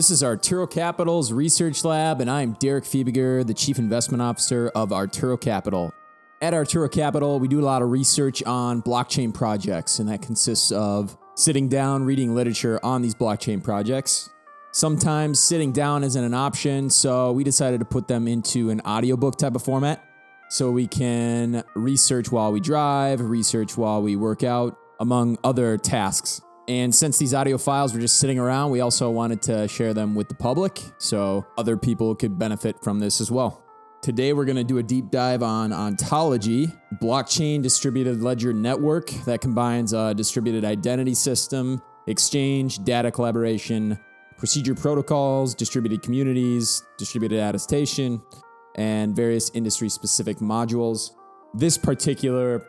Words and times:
This 0.00 0.10
is 0.10 0.24
Arturo 0.24 0.66
Capital's 0.66 1.30
Research 1.30 1.84
Lab, 1.84 2.22
and 2.22 2.30
I'm 2.30 2.54
Derek 2.54 2.84
Fiebiger, 2.84 3.46
the 3.46 3.52
Chief 3.52 3.78
Investment 3.78 4.22
Officer 4.22 4.72
of 4.74 4.94
Arturo 4.94 5.36
Capital. 5.36 5.92
At 6.40 6.54
Arturo 6.54 6.88
Capital, 6.88 7.38
we 7.38 7.48
do 7.48 7.60
a 7.60 7.66
lot 7.66 7.82
of 7.82 7.90
research 7.90 8.42
on 8.44 8.80
blockchain 8.80 9.34
projects, 9.34 9.98
and 9.98 10.08
that 10.08 10.22
consists 10.22 10.72
of 10.72 11.18
sitting 11.34 11.68
down, 11.68 12.04
reading 12.04 12.34
literature 12.34 12.80
on 12.82 13.02
these 13.02 13.14
blockchain 13.14 13.62
projects. 13.62 14.30
Sometimes 14.72 15.38
sitting 15.38 15.70
down 15.70 16.02
isn't 16.02 16.24
an 16.24 16.32
option, 16.32 16.88
so 16.88 17.32
we 17.32 17.44
decided 17.44 17.80
to 17.80 17.84
put 17.84 18.08
them 18.08 18.26
into 18.26 18.70
an 18.70 18.80
audiobook 18.86 19.36
type 19.36 19.54
of 19.54 19.62
format 19.62 20.02
so 20.48 20.70
we 20.70 20.86
can 20.86 21.62
research 21.74 22.32
while 22.32 22.52
we 22.52 22.60
drive, 22.60 23.20
research 23.20 23.76
while 23.76 24.00
we 24.00 24.16
work 24.16 24.44
out, 24.44 24.78
among 24.98 25.36
other 25.44 25.76
tasks. 25.76 26.40
And 26.70 26.94
since 26.94 27.18
these 27.18 27.34
audio 27.34 27.58
files 27.58 27.92
were 27.92 27.98
just 27.98 28.18
sitting 28.18 28.38
around, 28.38 28.70
we 28.70 28.80
also 28.80 29.10
wanted 29.10 29.42
to 29.42 29.66
share 29.66 29.92
them 29.92 30.14
with 30.14 30.28
the 30.28 30.36
public 30.36 30.80
so 30.98 31.44
other 31.58 31.76
people 31.76 32.14
could 32.14 32.38
benefit 32.38 32.80
from 32.80 33.00
this 33.00 33.20
as 33.20 33.28
well. 33.28 33.64
Today, 34.02 34.32
we're 34.32 34.44
going 34.44 34.54
to 34.54 34.62
do 34.62 34.78
a 34.78 34.82
deep 34.84 35.10
dive 35.10 35.42
on 35.42 35.72
Ontology, 35.72 36.68
blockchain 37.02 37.60
distributed 37.60 38.22
ledger 38.22 38.52
network 38.52 39.10
that 39.24 39.40
combines 39.40 39.92
a 39.92 40.14
distributed 40.14 40.64
identity 40.64 41.12
system, 41.12 41.82
exchange, 42.06 42.84
data 42.84 43.10
collaboration, 43.10 43.98
procedure 44.38 44.76
protocols, 44.76 45.56
distributed 45.56 46.02
communities, 46.02 46.84
distributed 46.98 47.40
attestation, 47.40 48.22
and 48.76 49.16
various 49.16 49.50
industry 49.54 49.88
specific 49.88 50.36
modules. 50.36 51.10
This 51.52 51.76
particular 51.76 52.64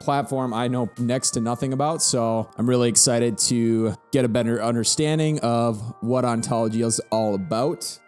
platform 0.00 0.52
I 0.52 0.66
know 0.66 0.90
next 0.98 1.32
to 1.32 1.40
nothing 1.40 1.72
about, 1.72 2.02
so 2.02 2.50
I'm 2.56 2.68
really 2.68 2.88
excited 2.88 3.38
to 3.38 3.94
get 4.12 4.24
a 4.24 4.28
better 4.28 4.62
understanding 4.62 5.38
of 5.40 5.80
what 6.00 6.24
Ontology 6.24 6.82
is 6.82 7.00
all 7.10 7.34
about. 7.34 7.98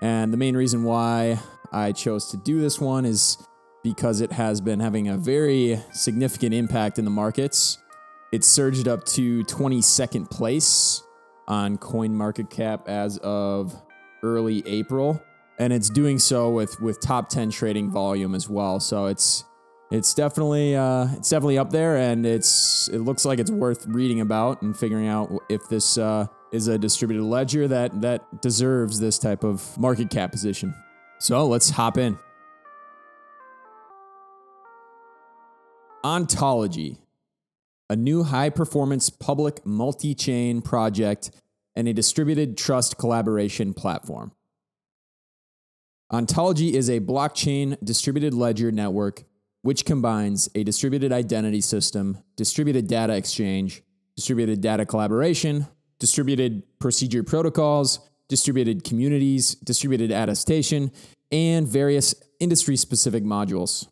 And 0.00 0.32
the 0.32 0.36
main 0.36 0.56
reason 0.56 0.82
why 0.82 1.38
I 1.70 1.92
chose 1.92 2.28
to 2.30 2.36
do 2.36 2.60
this 2.60 2.80
one 2.80 3.04
is 3.04 3.38
because 3.84 4.20
it 4.20 4.32
has 4.32 4.60
been 4.60 4.80
having 4.80 5.08
a 5.08 5.16
very 5.16 5.78
significant 5.92 6.54
impact 6.54 6.98
in 6.98 7.04
the 7.04 7.10
markets. 7.10 7.78
It 8.32 8.44
surged 8.44 8.88
up 8.88 9.04
to 9.06 9.44
22nd 9.44 10.30
place 10.30 11.02
on 11.48 11.76
CoinMarketCap 11.78 12.88
as 12.88 13.18
of 13.18 13.74
early 14.22 14.62
April, 14.66 15.22
and 15.58 15.72
it's 15.72 15.90
doing 15.90 16.18
so 16.18 16.50
with 16.50 16.80
with 16.80 17.00
top 17.00 17.28
10 17.28 17.50
trading 17.50 17.90
volume 17.90 18.34
as 18.34 18.48
well. 18.48 18.80
So 18.80 19.06
it's 19.06 19.44
it's 19.92 20.14
definitely 20.14 20.74
uh, 20.74 21.06
it's 21.12 21.28
definitely 21.28 21.58
up 21.58 21.70
there, 21.70 21.98
and 21.98 22.24
it's 22.24 22.88
it 22.88 23.00
looks 23.00 23.26
like 23.26 23.38
it's 23.38 23.50
worth 23.50 23.84
reading 23.86 24.22
about 24.22 24.62
and 24.62 24.76
figuring 24.76 25.06
out 25.06 25.30
if 25.50 25.68
this 25.68 25.98
uh, 25.98 26.26
is 26.50 26.66
a 26.66 26.78
distributed 26.78 27.22
ledger 27.22 27.68
that 27.68 28.00
that 28.00 28.40
deserves 28.40 29.00
this 29.00 29.18
type 29.18 29.44
of 29.44 29.78
market 29.78 30.08
cap 30.08 30.32
position. 30.32 30.74
So 31.18 31.46
let's 31.46 31.68
hop 31.68 31.98
in. 31.98 32.18
Ontology, 36.02 36.96
a 37.90 37.94
new 37.94 38.22
high 38.22 38.48
performance 38.48 39.10
public 39.10 39.64
multi 39.66 40.14
chain 40.14 40.62
project 40.62 41.30
and 41.76 41.86
a 41.86 41.92
distributed 41.92 42.56
trust 42.56 42.96
collaboration 42.96 43.74
platform. 43.74 44.32
Ontology 46.10 46.74
is 46.74 46.88
a 46.88 47.00
blockchain 47.00 47.76
distributed 47.84 48.32
ledger 48.32 48.72
network 48.72 49.24
which 49.62 49.84
combines 49.84 50.48
a 50.54 50.64
distributed 50.64 51.12
identity 51.12 51.60
system, 51.60 52.18
distributed 52.36 52.86
data 52.86 53.14
exchange, 53.14 53.82
distributed 54.16 54.60
data 54.60 54.84
collaboration, 54.84 55.66
distributed 55.98 56.62
procedure 56.78 57.22
protocols, 57.22 58.00
distributed 58.28 58.84
communities, 58.84 59.54
distributed 59.56 60.10
attestation, 60.10 60.90
and 61.30 61.66
various 61.66 62.14
industry 62.40 62.76
specific 62.76 63.24
modules. 63.24 63.86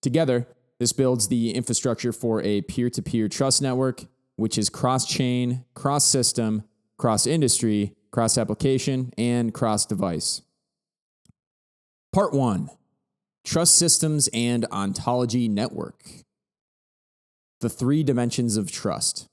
Together, 0.00 0.46
this 0.78 0.92
builds 0.92 1.28
the 1.28 1.54
infrastructure 1.54 2.12
for 2.12 2.42
a 2.42 2.62
peer 2.62 2.90
to 2.90 3.02
peer 3.02 3.28
trust 3.28 3.62
network, 3.62 4.04
which 4.36 4.58
is 4.58 4.68
cross 4.68 5.06
chain, 5.06 5.64
cross 5.74 6.04
system, 6.04 6.62
cross 6.98 7.26
industry, 7.26 7.94
cross 8.10 8.38
application, 8.38 9.12
and 9.18 9.52
cross 9.52 9.86
device. 9.86 10.42
Part 12.12 12.32
one 12.32 12.70
Trust 13.46 13.76
Systems 13.76 14.28
and 14.32 14.66
Ontology 14.72 15.46
Network. 15.46 16.02
The 17.60 17.68
three 17.68 18.02
dimensions 18.02 18.56
of 18.56 18.72
trust. 18.72 19.28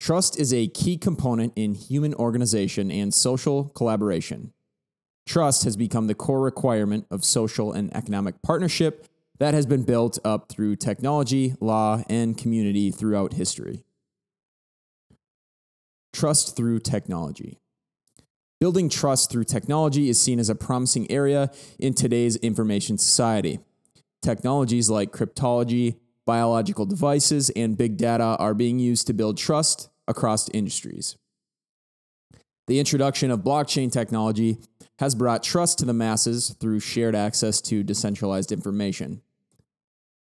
Trust 0.00 0.40
is 0.40 0.54
a 0.54 0.68
key 0.68 0.96
component 0.96 1.52
in 1.54 1.74
human 1.74 2.14
organization 2.14 2.90
and 2.90 3.12
social 3.12 3.64
collaboration. 3.74 4.54
Trust 5.26 5.64
has 5.64 5.76
become 5.76 6.06
the 6.06 6.14
core 6.14 6.40
requirement 6.40 7.04
of 7.10 7.26
social 7.26 7.74
and 7.74 7.94
economic 7.94 8.40
partnership 8.40 9.06
that 9.38 9.52
has 9.52 9.66
been 9.66 9.82
built 9.82 10.18
up 10.24 10.48
through 10.48 10.76
technology, 10.76 11.56
law, 11.60 12.02
and 12.08 12.38
community 12.38 12.90
throughout 12.90 13.34
history. 13.34 13.84
Trust 16.14 16.56
through 16.56 16.78
technology. 16.78 17.58
Building 18.60 18.88
trust 18.88 19.30
through 19.30 19.44
technology 19.44 20.08
is 20.08 20.20
seen 20.20 20.40
as 20.40 20.50
a 20.50 20.54
promising 20.54 21.08
area 21.10 21.52
in 21.78 21.94
today's 21.94 22.34
information 22.36 22.98
society. 22.98 23.60
Technologies 24.20 24.90
like 24.90 25.12
cryptology, 25.12 25.96
biological 26.26 26.84
devices, 26.84 27.50
and 27.50 27.78
big 27.78 27.96
data 27.96 28.36
are 28.40 28.54
being 28.54 28.80
used 28.80 29.06
to 29.06 29.12
build 29.12 29.38
trust 29.38 29.90
across 30.08 30.48
industries. 30.48 31.16
The 32.66 32.80
introduction 32.80 33.30
of 33.30 33.40
blockchain 33.40 33.92
technology 33.92 34.58
has 34.98 35.14
brought 35.14 35.44
trust 35.44 35.78
to 35.78 35.84
the 35.84 35.92
masses 35.92 36.56
through 36.58 36.80
shared 36.80 37.14
access 37.14 37.60
to 37.62 37.84
decentralized 37.84 38.50
information. 38.50 39.22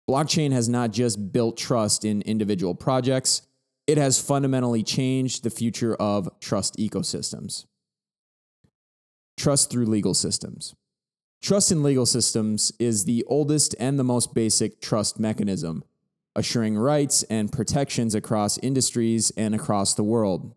Blockchain 0.08 0.52
has 0.52 0.70
not 0.70 0.90
just 0.90 1.32
built 1.32 1.58
trust 1.58 2.02
in 2.02 2.22
individual 2.22 2.74
projects, 2.74 3.42
it 3.86 3.98
has 3.98 4.18
fundamentally 4.18 4.82
changed 4.82 5.42
the 5.44 5.50
future 5.50 5.94
of 5.96 6.30
trust 6.40 6.78
ecosystems. 6.78 7.66
Trust 9.36 9.70
through 9.70 9.86
legal 9.86 10.14
systems. 10.14 10.74
Trust 11.42 11.72
in 11.72 11.82
legal 11.82 12.06
systems 12.06 12.72
is 12.78 13.04
the 13.04 13.24
oldest 13.26 13.74
and 13.80 13.98
the 13.98 14.04
most 14.04 14.34
basic 14.34 14.80
trust 14.80 15.18
mechanism, 15.18 15.82
assuring 16.36 16.76
rights 16.76 17.24
and 17.24 17.50
protections 17.50 18.14
across 18.14 18.58
industries 18.58 19.32
and 19.36 19.54
across 19.54 19.94
the 19.94 20.04
world. 20.04 20.54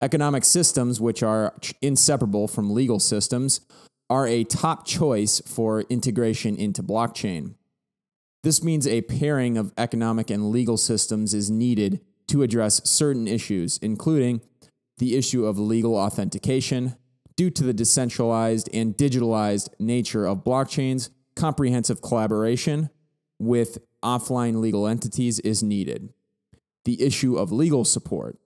Economic 0.00 0.44
systems, 0.44 1.00
which 1.00 1.22
are 1.22 1.54
inseparable 1.80 2.46
from 2.46 2.72
legal 2.72 3.00
systems, 3.00 3.60
are 4.08 4.26
a 4.26 4.44
top 4.44 4.84
choice 4.86 5.40
for 5.40 5.82
integration 5.82 6.56
into 6.56 6.82
blockchain. 6.82 7.54
This 8.42 8.62
means 8.62 8.86
a 8.86 9.02
pairing 9.02 9.56
of 9.56 9.72
economic 9.78 10.28
and 10.28 10.50
legal 10.50 10.76
systems 10.76 11.32
is 11.32 11.50
needed 11.50 12.00
to 12.28 12.42
address 12.42 12.88
certain 12.88 13.28
issues, 13.28 13.78
including 13.78 14.42
the 14.98 15.16
issue 15.16 15.46
of 15.46 15.58
legal 15.58 15.96
authentication, 15.96 16.96
due 17.36 17.50
to 17.50 17.64
the 17.64 17.72
decentralized 17.72 18.68
and 18.72 18.96
digitalized 18.96 19.68
nature 19.78 20.26
of 20.26 20.44
blockchains, 20.44 21.10
comprehensive 21.34 22.02
collaboration 22.02 22.90
with 23.38 23.78
offline 24.02 24.60
legal 24.60 24.86
entities 24.86 25.38
is 25.40 25.62
needed. 25.62 26.12
The 26.84 27.02
issue 27.02 27.36
of 27.36 27.52
legal 27.52 27.84
support, 27.84 28.38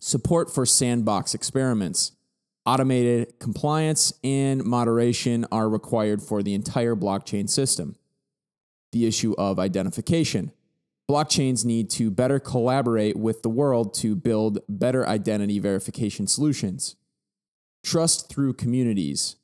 support 0.00 0.52
for 0.52 0.66
sandbox 0.66 1.34
experiments, 1.34 2.12
automated 2.66 3.38
compliance, 3.38 4.12
and 4.22 4.64
moderation 4.64 5.46
are 5.52 5.68
required 5.68 6.22
for 6.22 6.42
the 6.42 6.54
entire 6.54 6.94
blockchain 6.94 7.48
system. 7.48 7.96
The 8.92 9.06
issue 9.06 9.34
of 9.38 9.58
identification. 9.58 10.52
Blockchains 11.10 11.64
need 11.64 11.90
to 11.90 12.10
better 12.10 12.38
collaborate 12.38 13.16
with 13.16 13.42
the 13.42 13.48
world 13.48 13.94
to 13.94 14.14
build 14.14 14.58
better 14.68 15.06
identity 15.06 15.58
verification 15.58 16.26
solutions. 16.26 16.96
Trust 17.82 18.28
through 18.28 18.54
communities. 18.54 19.36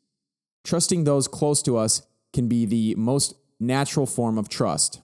Trusting 0.64 1.04
those 1.04 1.28
close 1.28 1.62
to 1.62 1.76
us 1.76 2.02
can 2.32 2.48
be 2.48 2.66
the 2.66 2.94
most 2.96 3.34
natural 3.58 4.06
form 4.06 4.38
of 4.38 4.48
trust. 4.48 5.00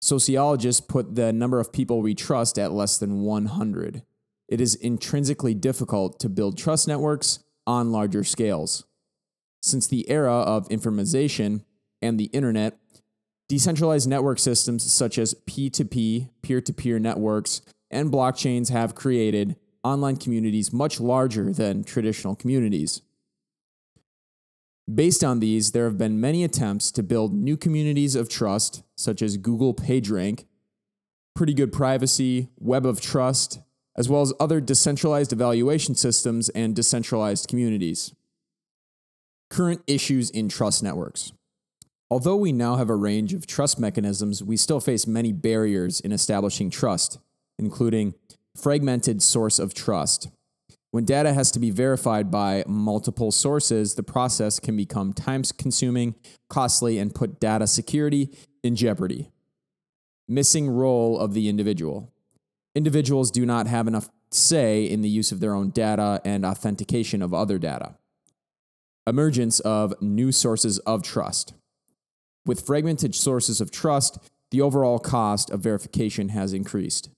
Sociologists 0.00 0.80
put 0.80 1.14
the 1.14 1.32
number 1.32 1.60
of 1.60 1.72
people 1.72 2.02
we 2.02 2.14
trust 2.14 2.58
at 2.58 2.72
less 2.72 2.98
than 2.98 3.22
100. 3.22 4.02
It 4.48 4.60
is 4.60 4.74
intrinsically 4.76 5.54
difficult 5.54 6.18
to 6.20 6.28
build 6.28 6.56
trust 6.56 6.88
networks 6.88 7.40
on 7.66 7.92
larger 7.92 8.24
scales. 8.24 8.84
Since 9.60 9.88
the 9.88 10.08
era 10.08 10.32
of 10.32 10.70
information 10.70 11.64
and 12.00 12.18
the 12.18 12.26
internet, 12.26 12.78
decentralized 13.48 14.08
network 14.08 14.38
systems 14.38 14.90
such 14.90 15.18
as 15.18 15.34
P2P, 15.46 16.30
peer 16.42 16.60
to 16.60 16.72
peer 16.72 16.98
networks, 16.98 17.60
and 17.90 18.12
blockchains 18.12 18.70
have 18.70 18.94
created 18.94 19.56
online 19.84 20.16
communities 20.16 20.72
much 20.72 21.00
larger 21.00 21.52
than 21.52 21.84
traditional 21.84 22.34
communities. 22.34 23.02
Based 24.92 25.22
on 25.22 25.40
these, 25.40 25.72
there 25.72 25.84
have 25.84 25.98
been 25.98 26.20
many 26.20 26.44
attempts 26.44 26.90
to 26.92 27.02
build 27.02 27.34
new 27.34 27.56
communities 27.56 28.14
of 28.14 28.28
trust, 28.28 28.82
such 28.96 29.20
as 29.20 29.36
Google 29.36 29.74
PageRank, 29.74 30.44
Pretty 31.34 31.52
Good 31.52 31.72
Privacy, 31.72 32.48
Web 32.58 32.86
of 32.86 33.00
Trust, 33.00 33.60
as 33.96 34.08
well 34.08 34.22
as 34.22 34.32
other 34.40 34.60
decentralized 34.60 35.32
evaluation 35.32 35.94
systems 35.94 36.48
and 36.50 36.74
decentralized 36.74 37.48
communities. 37.48 38.14
Current 39.50 39.82
issues 39.86 40.30
in 40.30 40.48
trust 40.48 40.82
networks. 40.82 41.32
Although 42.10 42.36
we 42.36 42.52
now 42.52 42.76
have 42.76 42.88
a 42.88 42.96
range 42.96 43.34
of 43.34 43.46
trust 43.46 43.78
mechanisms, 43.78 44.42
we 44.42 44.56
still 44.56 44.80
face 44.80 45.06
many 45.06 45.32
barriers 45.32 46.00
in 46.00 46.12
establishing 46.12 46.70
trust, 46.70 47.18
including 47.58 48.14
fragmented 48.58 49.22
source 49.22 49.58
of 49.58 49.74
trust. 49.74 50.28
When 50.90 51.04
data 51.04 51.34
has 51.34 51.50
to 51.52 51.58
be 51.58 51.70
verified 51.70 52.30
by 52.30 52.64
multiple 52.66 53.30
sources, 53.30 53.94
the 53.94 54.02
process 54.02 54.58
can 54.58 54.76
become 54.76 55.12
time 55.12 55.42
consuming, 55.58 56.14
costly, 56.48 56.98
and 56.98 57.14
put 57.14 57.40
data 57.40 57.66
security 57.66 58.30
in 58.62 58.74
jeopardy. 58.74 59.30
Missing 60.26 60.70
role 60.70 61.18
of 61.18 61.34
the 61.34 61.48
individual. 61.48 62.12
Individuals 62.74 63.30
do 63.30 63.44
not 63.44 63.66
have 63.66 63.86
enough 63.86 64.08
say 64.30 64.84
in 64.84 65.02
the 65.02 65.08
use 65.08 65.30
of 65.32 65.40
their 65.40 65.54
own 65.54 65.70
data 65.70 66.20
and 66.24 66.44
authentication 66.44 67.22
of 67.22 67.34
other 67.34 67.58
data. 67.58 67.94
Emergence 69.06 69.60
of 69.60 69.94
new 70.02 70.32
sources 70.32 70.78
of 70.80 71.02
trust. 71.02 71.54
With 72.44 72.66
fragmented 72.66 73.14
sources 73.14 73.60
of 73.60 73.70
trust, 73.70 74.18
the 74.50 74.60
overall 74.60 74.98
cost 74.98 75.50
of 75.50 75.60
verification 75.60 76.30
has 76.30 76.52
increased. 76.52 77.10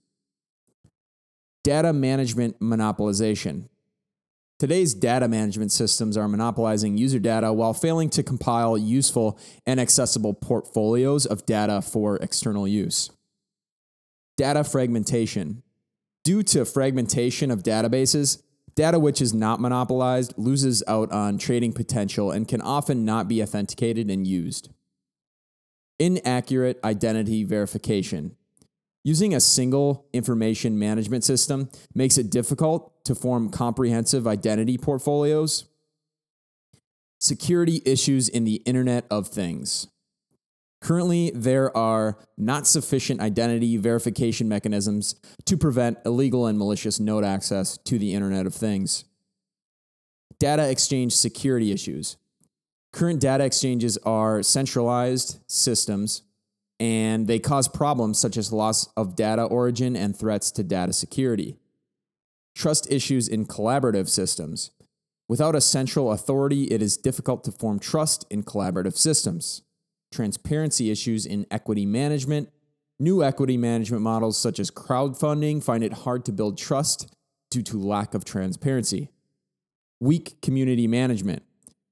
Data 1.70 1.92
management 1.92 2.58
monopolization. 2.58 3.68
Today's 4.58 4.92
data 4.92 5.28
management 5.28 5.70
systems 5.70 6.16
are 6.16 6.26
monopolizing 6.26 6.98
user 6.98 7.20
data 7.20 7.52
while 7.52 7.74
failing 7.74 8.10
to 8.10 8.24
compile 8.24 8.76
useful 8.76 9.38
and 9.64 9.78
accessible 9.78 10.34
portfolios 10.34 11.26
of 11.26 11.46
data 11.46 11.80
for 11.80 12.16
external 12.16 12.66
use. 12.66 13.10
Data 14.36 14.64
fragmentation. 14.64 15.62
Due 16.24 16.42
to 16.42 16.64
fragmentation 16.64 17.52
of 17.52 17.62
databases, 17.62 18.42
data 18.74 18.98
which 18.98 19.20
is 19.22 19.32
not 19.32 19.60
monopolized 19.60 20.34
loses 20.36 20.82
out 20.88 21.12
on 21.12 21.38
trading 21.38 21.72
potential 21.72 22.32
and 22.32 22.48
can 22.48 22.60
often 22.60 23.04
not 23.04 23.28
be 23.28 23.40
authenticated 23.40 24.10
and 24.10 24.26
used. 24.26 24.70
Inaccurate 26.00 26.80
identity 26.82 27.44
verification. 27.44 28.34
Using 29.02 29.34
a 29.34 29.40
single 29.40 30.06
information 30.12 30.78
management 30.78 31.24
system 31.24 31.70
makes 31.94 32.18
it 32.18 32.30
difficult 32.30 33.02
to 33.04 33.14
form 33.14 33.50
comprehensive 33.50 34.26
identity 34.26 34.76
portfolios. 34.76 35.64
Security 37.18 37.80
issues 37.86 38.28
in 38.28 38.44
the 38.44 38.56
Internet 38.66 39.06
of 39.10 39.28
Things. 39.28 39.86
Currently, 40.82 41.30
there 41.34 41.74
are 41.76 42.18
not 42.38 42.66
sufficient 42.66 43.20
identity 43.20 43.76
verification 43.76 44.48
mechanisms 44.48 45.14
to 45.44 45.56
prevent 45.56 45.98
illegal 46.06 46.46
and 46.46 46.58
malicious 46.58 46.98
node 46.98 47.24
access 47.24 47.78
to 47.78 47.98
the 47.98 48.14
Internet 48.14 48.46
of 48.46 48.54
Things. 48.54 49.04
Data 50.38 50.70
exchange 50.70 51.14
security 51.14 51.72
issues. 51.72 52.16
Current 52.92 53.20
data 53.20 53.44
exchanges 53.44 53.98
are 53.98 54.42
centralized 54.42 55.38
systems 55.46 56.22
and 56.80 57.26
they 57.26 57.38
cause 57.38 57.68
problems 57.68 58.18
such 58.18 58.38
as 58.38 58.52
loss 58.52 58.88
of 58.96 59.14
data 59.14 59.42
origin 59.42 59.94
and 59.94 60.16
threats 60.16 60.50
to 60.52 60.62
data 60.64 60.94
security. 60.94 61.58
Trust 62.56 62.90
issues 62.90 63.28
in 63.28 63.44
collaborative 63.44 64.08
systems. 64.08 64.70
Without 65.28 65.54
a 65.54 65.60
central 65.60 66.10
authority, 66.10 66.64
it 66.64 66.80
is 66.82 66.96
difficult 66.96 67.44
to 67.44 67.52
form 67.52 67.78
trust 67.78 68.24
in 68.30 68.42
collaborative 68.42 68.96
systems. 68.96 69.62
Transparency 70.10 70.90
issues 70.90 71.26
in 71.26 71.46
equity 71.50 71.84
management. 71.84 72.48
New 72.98 73.22
equity 73.22 73.56
management 73.56 74.02
models 74.02 74.38
such 74.38 74.58
as 74.58 74.70
crowdfunding 74.70 75.62
find 75.62 75.84
it 75.84 75.92
hard 75.92 76.24
to 76.24 76.32
build 76.32 76.58
trust 76.58 77.14
due 77.50 77.62
to 77.62 77.78
lack 77.78 78.14
of 78.14 78.24
transparency. 78.24 79.10
Weak 80.00 80.40
community 80.40 80.88
management. 80.88 81.42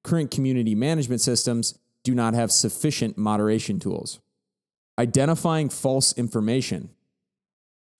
Current 0.02 0.30
community 0.30 0.74
management 0.74 1.20
systems 1.20 1.78
do 2.04 2.14
not 2.14 2.32
have 2.34 2.50
sufficient 2.50 3.18
moderation 3.18 3.78
tools. 3.78 4.20
Identifying 4.98 5.68
false 5.68 6.12
information. 6.18 6.90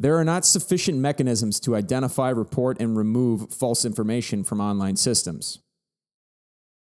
There 0.01 0.17
are 0.17 0.25
not 0.25 0.45
sufficient 0.45 0.99
mechanisms 0.99 1.61
to 1.61 1.77
identify, 1.77 2.31
report, 2.31 2.81
and 2.81 2.97
remove 2.97 3.53
false 3.53 3.85
information 3.85 4.43
from 4.43 4.61
online 4.61 4.97
systems. 4.97 5.61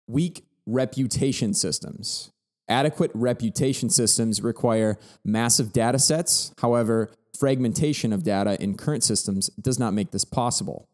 Weak 0.08 0.44
reputation 0.66 1.54
systems. 1.54 2.32
Adequate 2.68 3.12
reputation 3.14 3.88
systems 3.88 4.42
require 4.42 4.98
massive 5.24 5.72
data 5.72 5.98
sets. 5.98 6.52
However, 6.58 7.10
fragmentation 7.38 8.12
of 8.12 8.24
data 8.24 8.60
in 8.60 8.76
current 8.76 9.04
systems 9.04 9.48
does 9.60 9.78
not 9.78 9.94
make 9.94 10.10
this 10.10 10.24
possible. 10.24 10.88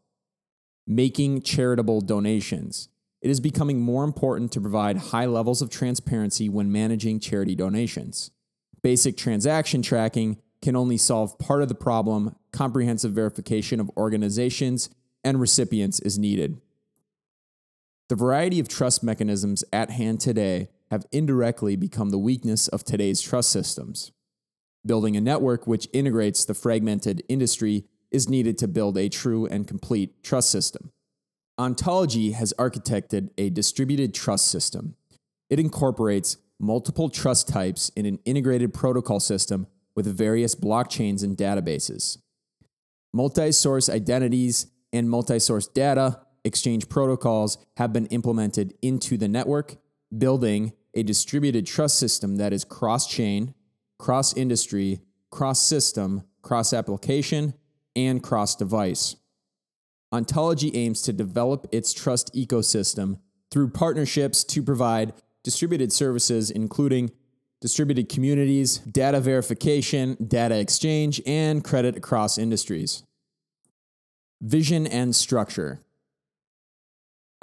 Making 0.87 1.43
charitable 1.43 2.03
donations. 2.03 2.89
It 3.23 3.31
is 3.31 3.41
becoming 3.41 3.81
more 3.81 4.05
important 4.05 4.53
to 4.53 4.61
provide 4.61 4.99
high 4.99 5.27
levels 5.27 5.61
of 5.61 5.71
transparency 5.71 6.49
when 6.49 6.71
managing 6.71 7.19
charity 7.19 7.55
donations. 7.55 8.31
Basic 8.87 9.17
transaction 9.17 9.83
tracking 9.83 10.41
can 10.63 10.77
only 10.77 10.97
solve 10.97 11.41
part 11.41 11.61
of 11.61 11.69
the 11.69 11.75
problem. 11.75 12.37
Comprehensive 12.53 13.11
verification 13.11 13.81
of 13.81 13.91
organizations 13.97 14.91
and 15.25 15.41
recipients 15.41 15.99
is 15.99 16.21
needed. 16.21 16.61
The 18.09 18.15
variety 18.15 18.61
of 18.61 18.69
trust 18.69 19.03
mechanisms 19.03 19.65
at 19.73 19.91
hand 19.91 20.21
today 20.21 20.69
have 20.93 21.05
indirectly 21.11 21.75
become 21.75 22.11
the 22.11 22.19
weakness 22.19 22.69
of 22.69 22.85
today's 22.85 23.21
trust 23.21 23.51
systems. 23.51 24.13
Building 24.87 25.17
a 25.17 25.21
network 25.21 25.67
which 25.67 25.89
integrates 25.93 26.45
the 26.45 26.55
fragmented 26.55 27.25
industry 27.29 27.87
is 28.13 28.29
needed 28.29 28.57
to 28.59 28.69
build 28.69 28.97
a 28.97 29.09
true 29.09 29.47
and 29.47 29.67
complete 29.67 30.23
trust 30.23 30.49
system. 30.49 30.93
Ontology 31.59 32.31
has 32.31 32.55
architected 32.57 33.31
a 33.37 33.51
distributed 33.51 34.15
trust 34.15 34.47
system. 34.47 34.95
It 35.51 35.59
incorporates 35.59 36.37
multiple 36.59 37.09
trust 37.09 37.49
types 37.49 37.91
in 37.97 38.07
an 38.07 38.19
integrated 38.25 38.73
protocol 38.73 39.21
system 39.21 39.67
with 39.95 40.07
various 40.07 40.55
blockchains 40.55 41.23
and 41.23 41.37
databases. 41.37 42.19
Multi 43.13 43.53
source 43.53 43.89
identities 43.89 44.67
and 44.93 45.09
multi 45.09 45.39
source 45.39 45.67
data 45.69 46.21
exchange 46.45 46.89
protocols 46.89 47.59
have 47.77 47.93
been 47.93 48.07
implemented 48.07 48.75
into 48.83 49.17
the 49.17 49.29
network, 49.29 49.77
building 50.17 50.73
a 50.95 51.03
distributed 51.03 51.67
trust 51.67 51.99
system 51.99 52.37
that 52.37 52.53
is 52.53 52.65
cross 52.65 53.07
chain, 53.07 53.55
cross 53.99 54.37
industry, 54.37 55.01
cross 55.31 55.61
system, 55.61 56.23
cross 56.43 56.73
application, 56.73 57.55
and 57.95 58.23
cross 58.23 58.55
device. 58.55 59.17
Ontology 60.13 60.71
aims 60.75 61.03
to 61.03 61.13
develop 61.13 61.67
its 61.73 61.93
trust 61.93 62.33
ecosystem 62.35 63.19
through 63.51 63.71
partnerships 63.71 64.45
to 64.45 64.63
provide 64.63 65.13
distributed 65.47 65.93
services, 65.93 66.51
including 66.51 67.09
distributed 67.61 68.09
communities, 68.09 68.79
data 68.79 69.21
verification, 69.21 70.17
data 70.27 70.59
exchange, 70.59 71.23
and 71.25 71.63
credit 71.63 71.97
across 71.97 72.37
industries. 72.37 73.05
Vision 74.41 74.89
and 74.89 75.15
structure. 75.15 75.79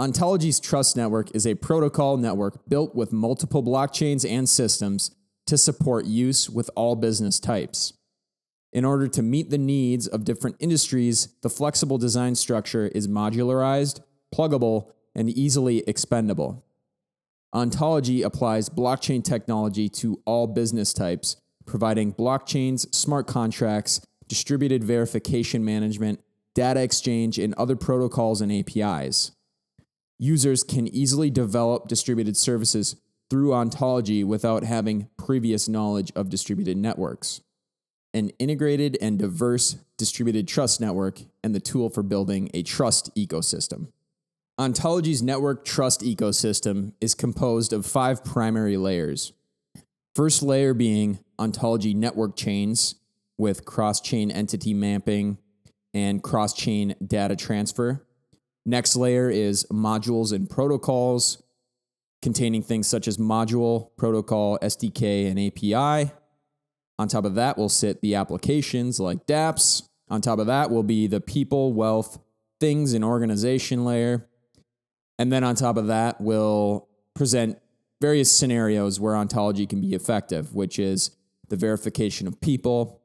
Ontology's 0.01 0.59
Trust 0.59 0.97
Network 0.97 1.33
is 1.33 1.47
a 1.47 1.55
protocol 1.55 2.17
network 2.17 2.67
built 2.67 2.93
with 2.93 3.13
multiple 3.13 3.63
blockchains 3.63 4.29
and 4.29 4.49
systems 4.49 5.15
to 5.45 5.57
support 5.57 6.03
use 6.03 6.49
with 6.49 6.69
all 6.75 6.97
business 6.97 7.39
types. 7.39 7.93
In 8.73 8.83
order 8.83 9.07
to 9.07 9.21
meet 9.21 9.49
the 9.49 9.57
needs 9.57 10.07
of 10.07 10.25
different 10.25 10.57
industries, 10.59 11.29
the 11.41 11.49
flexible 11.49 11.97
design 11.97 12.35
structure 12.35 12.87
is 12.87 13.07
modularized, 13.07 14.01
pluggable, 14.35 14.91
and 15.15 15.29
easily 15.29 15.85
expendable. 15.87 16.65
Ontology 17.53 18.23
applies 18.23 18.67
blockchain 18.67 19.23
technology 19.23 19.87
to 19.87 20.19
all 20.25 20.47
business 20.47 20.91
types, 20.91 21.35
providing 21.67 22.11
blockchains, 22.11 22.93
smart 22.93 23.27
contracts, 23.27 24.01
distributed 24.27 24.83
verification 24.83 25.63
management, 25.63 26.19
data 26.55 26.81
exchange, 26.81 27.37
and 27.37 27.53
other 27.53 27.75
protocols 27.75 28.41
and 28.41 28.51
APIs. 28.51 29.31
Users 30.17 30.63
can 30.63 30.87
easily 30.87 31.29
develop 31.29 31.87
distributed 31.87 32.37
services 32.37 32.95
through 33.29 33.53
Ontology 33.53 34.23
without 34.23 34.63
having 34.63 35.09
previous 35.17 35.67
knowledge 35.67 36.11
of 36.15 36.29
distributed 36.29 36.77
networks. 36.77 37.41
An 38.15 38.29
integrated 38.39 38.97
and 39.01 39.19
diverse 39.19 39.77
distributed 39.97 40.47
trust 40.47 40.81
network 40.81 41.21
and 41.43 41.53
the 41.53 41.59
tool 41.59 41.89
for 41.89 42.03
building 42.03 42.49
a 42.53 42.63
trust 42.63 43.13
ecosystem. 43.15 43.87
Ontology's 44.59 45.23
network 45.23 45.65
trust 45.65 46.01
ecosystem 46.01 46.93
is 47.01 47.15
composed 47.15 47.73
of 47.73 47.87
five 47.87 48.23
primary 48.23 48.77
layers. 48.77 49.33
First 50.13 50.43
layer 50.43 50.75
being 50.75 51.19
Ontology 51.39 51.95
network 51.95 52.35
chains 52.35 52.95
with 53.35 53.65
cross 53.65 53.99
chain 53.99 54.29
entity 54.29 54.75
mapping 54.75 55.39
and 55.91 56.21
cross 56.21 56.53
chain 56.53 56.93
data 57.05 57.35
transfer. 57.35 58.05
Next 58.63 58.95
layer 58.95 59.27
is 59.27 59.65
modules 59.71 60.31
and 60.31 60.47
protocols 60.47 61.41
containing 62.21 62.61
things 62.61 62.87
such 62.87 63.07
as 63.07 63.17
module, 63.17 63.89
protocol, 63.97 64.59
SDK, 64.59 65.29
and 65.29 65.39
API. 65.39 66.11
On 66.99 67.07
top 67.07 67.25
of 67.25 67.33
that 67.35 67.57
will 67.57 67.69
sit 67.69 68.01
the 68.01 68.13
applications 68.13 68.99
like 68.99 69.25
dApps, 69.25 69.89
On 70.09 70.21
top 70.21 70.37
of 70.37 70.45
that 70.45 70.69
will 70.69 70.83
be 70.83 71.07
the 71.07 71.19
people, 71.19 71.73
wealth, 71.73 72.19
things, 72.59 72.93
and 72.93 73.03
organization 73.03 73.83
layer. 73.83 74.29
And 75.19 75.31
then 75.31 75.43
on 75.43 75.55
top 75.55 75.77
of 75.77 75.87
that, 75.87 76.19
we'll 76.19 76.87
present 77.13 77.59
various 78.01 78.31
scenarios 78.31 78.99
where 78.99 79.15
ontology 79.15 79.65
can 79.65 79.79
be 79.79 79.93
effective, 79.93 80.53
which 80.53 80.79
is 80.79 81.11
the 81.49 81.55
verification 81.55 82.27
of 82.27 82.41
people, 82.41 83.01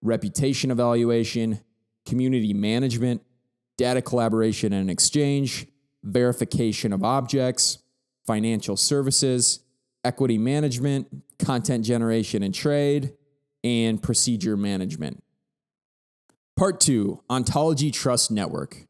reputation 0.00 0.70
evaluation, 0.70 1.60
community 2.06 2.54
management, 2.54 3.22
data 3.76 4.00
collaboration 4.00 4.72
and 4.72 4.90
exchange, 4.90 5.66
verification 6.02 6.92
of 6.92 7.04
objects, 7.04 7.78
financial 8.26 8.76
services, 8.76 9.60
equity 10.04 10.38
management, 10.38 11.08
content 11.38 11.84
generation 11.84 12.42
and 12.42 12.54
trade, 12.54 13.12
and 13.64 14.02
procedure 14.02 14.56
management. 14.56 15.22
Part 16.56 16.80
two 16.80 17.22
Ontology 17.30 17.90
Trust 17.90 18.30
Network. 18.30 18.87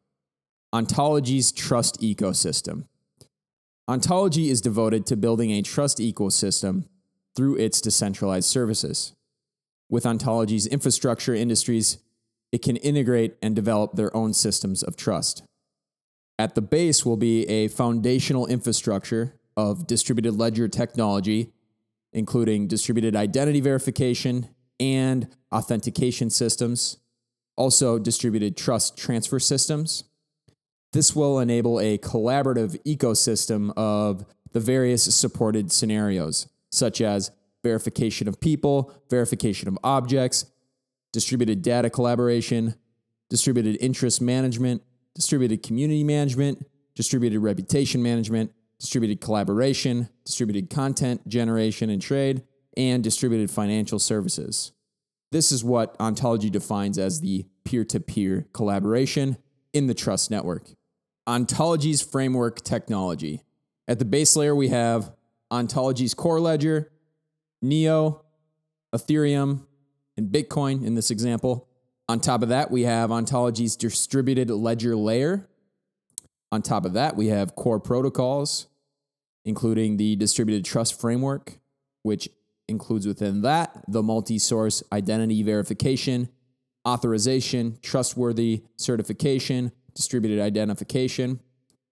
Ontology's 0.73 1.51
trust 1.51 2.01
ecosystem. 2.03 2.85
Ontology 3.89 4.51
is 4.51 4.61
devoted 4.61 5.07
to 5.07 5.17
building 5.17 5.51
a 5.51 5.63
trust 5.63 5.99
ecosystem 5.99 6.85
through 7.35 7.57
its 7.57 7.81
decentralized 7.81 8.49
services. 8.49 9.15
With 9.89 10.05
Ontology's 10.05 10.67
infrastructure 10.67 11.35
industries, 11.35 11.99
it 12.53 12.61
can 12.61 12.77
integrate 12.77 13.37
and 13.41 13.57
develop 13.57 13.95
their 13.95 14.15
own 14.15 14.35
systems 14.35 14.83
of 14.83 14.95
trust. 14.95 15.43
At 16.39 16.55
the 16.55 16.63
base 16.63 17.05
will 17.05 17.17
be 17.17 17.49
a 17.49 17.69
foundational 17.69 18.47
infrastructure 18.47 19.35
of 19.57 19.87
distributed 19.87 20.35
ledger 20.35 20.69
technology, 20.69 21.53
including 22.13 22.69
distributed 22.69 23.17
identity 23.17 23.61
verification 23.61 24.49
and 24.79 25.35
authentication 25.51 26.29
systems, 26.29 26.99
also 27.57 27.99
distributed 27.99 28.57
trust 28.57 28.99
transfer 28.99 29.41
systems. 29.41 30.05
This 30.92 31.14
will 31.14 31.38
enable 31.38 31.80
a 31.80 31.99
collaborative 31.99 32.83
ecosystem 32.85 33.73
of 33.76 34.25
the 34.52 34.61
various 34.61 35.14
supported 35.14 35.71
scenarios, 35.71 36.49
such 36.71 37.00
as 37.00 37.30
verification 37.62 38.28
of 38.28 38.40
people, 38.40 38.92
verification 39.11 39.68
of 39.68 39.78
objects, 39.85 40.47
distributed 41.12 41.62
data 41.62 41.90
collaboration, 41.90 42.75
distributed 43.28 43.76
interest 43.80 44.21
management, 44.23 44.83
distributed 45.14 45.62
community 45.62 46.04
management, 46.04 46.64
distributed 46.95 47.40
reputation 47.40 48.02
management, 48.02 48.52
distributed 48.80 49.21
collaboration, 49.21 50.09
distributed 50.25 50.71
content 50.71 51.26
generation 51.28 51.90
and 51.90 52.00
trade, 52.00 52.42
and 52.76 53.02
distributed 53.02 53.50
financial 53.50 53.99
services. 53.99 54.73
This 55.30 55.52
is 55.52 55.62
what 55.62 55.97
Ontology 56.00 56.49
defines 56.49 56.97
as 56.97 57.21
the 57.21 57.45
peer 57.64 57.85
to 57.85 58.00
peer 58.00 58.47
collaboration 58.54 59.37
in 59.75 59.87
the 59.87 59.95
trust 59.95 60.30
network. 60.30 60.71
Ontology's 61.28 62.00
framework 62.00 62.64
technology. 62.64 63.44
At 63.87 63.99
the 63.99 64.06
base 64.06 64.35
layer, 64.35 64.56
we 64.56 64.68
have 64.68 65.12
Ontology's 65.52 66.14
core 66.14 66.40
ledger, 66.40 66.90
Neo, 67.61 68.25
Ethereum, 68.94 69.66
and 70.16 70.32
Bitcoin 70.32 70.85
in 70.85 70.94
this 70.94 71.11
example. 71.11 71.68
On 72.08 72.18
top 72.18 72.42
of 72.42 72.49
that, 72.49 72.70
we 72.70 72.85
have 72.85 73.11
Ontology's 73.11 73.76
distributed 73.76 74.49
ledger 74.50 74.97
layer. 74.97 75.47
On 76.50 76.62
top 76.62 76.87
of 76.87 76.94
that, 76.94 77.14
we 77.14 77.26
have 77.26 77.54
core 77.54 77.78
protocols, 77.78 78.66
including 79.44 79.99
the 79.99 80.16
distributed 80.16 80.64
trust 80.64 80.99
framework, 80.99 81.58
which 82.02 82.30
includes 82.68 83.06
within 83.06 83.42
that 83.42 83.85
the 83.87 84.02
multi 84.02 84.38
source 84.38 84.82
identity 84.90 85.42
verification, 85.42 86.30
authorization, 86.87 87.78
trustworthy 87.82 88.62
certification, 88.76 89.73
distributed 89.99 90.38
identification. 90.38 91.40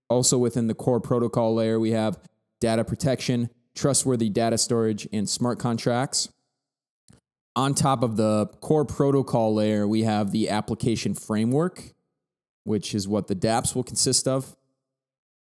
Also, 0.08 0.38
within 0.38 0.68
the 0.68 0.74
core 0.74 1.00
protocol 1.00 1.56
layer, 1.56 1.80
we 1.80 1.90
have 1.90 2.20
data 2.60 2.84
protection, 2.84 3.50
trustworthy 3.74 4.30
data 4.30 4.56
storage, 4.56 5.08
and 5.12 5.28
smart 5.28 5.58
contracts. 5.58 6.28
On 7.56 7.74
top 7.74 8.04
of 8.04 8.16
the 8.16 8.46
core 8.60 8.84
protocol 8.84 9.52
layer, 9.52 9.88
we 9.88 10.04
have 10.04 10.30
the 10.30 10.48
application 10.48 11.14
framework, 11.14 11.94
which 12.62 12.94
is 12.94 13.08
what 13.08 13.26
the 13.26 13.34
dApps 13.34 13.74
will 13.74 13.82
consist 13.82 14.28
of. 14.28 14.54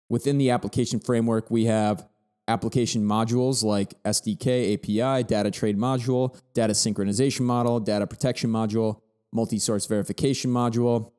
Within 0.09 0.39
the 0.39 0.51
application 0.51 0.99
framework, 0.99 1.51
we 1.51 1.67
have 1.67 2.09
application 2.49 3.03
modules 3.03 3.63
like 3.63 4.03
SDK, 4.05 4.75
API, 4.75 5.25
data 5.25 5.51
trade 5.51 5.77
module, 5.77 6.35
data 6.55 6.73
synchronization 6.73 7.43
model, 7.43 7.81
data 7.81 8.07
protection 8.07 8.51
module, 8.51 9.03
multi 9.31 9.59
source 9.59 9.85
verification 9.85 10.51
module. 10.51 11.13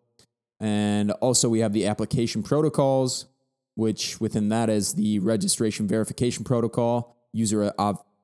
And 0.60 1.12
also, 1.12 1.50
we 1.50 1.60
have 1.60 1.74
the 1.74 1.86
application 1.86 2.44
protocols, 2.44 3.28
which 3.76 4.20
within 4.20 4.50
that 4.50 4.70
is 4.70 4.94
the 4.94 5.20
registration 5.20 5.88
verification 5.88 6.44
protocol, 6.44 7.16
user 7.32 7.72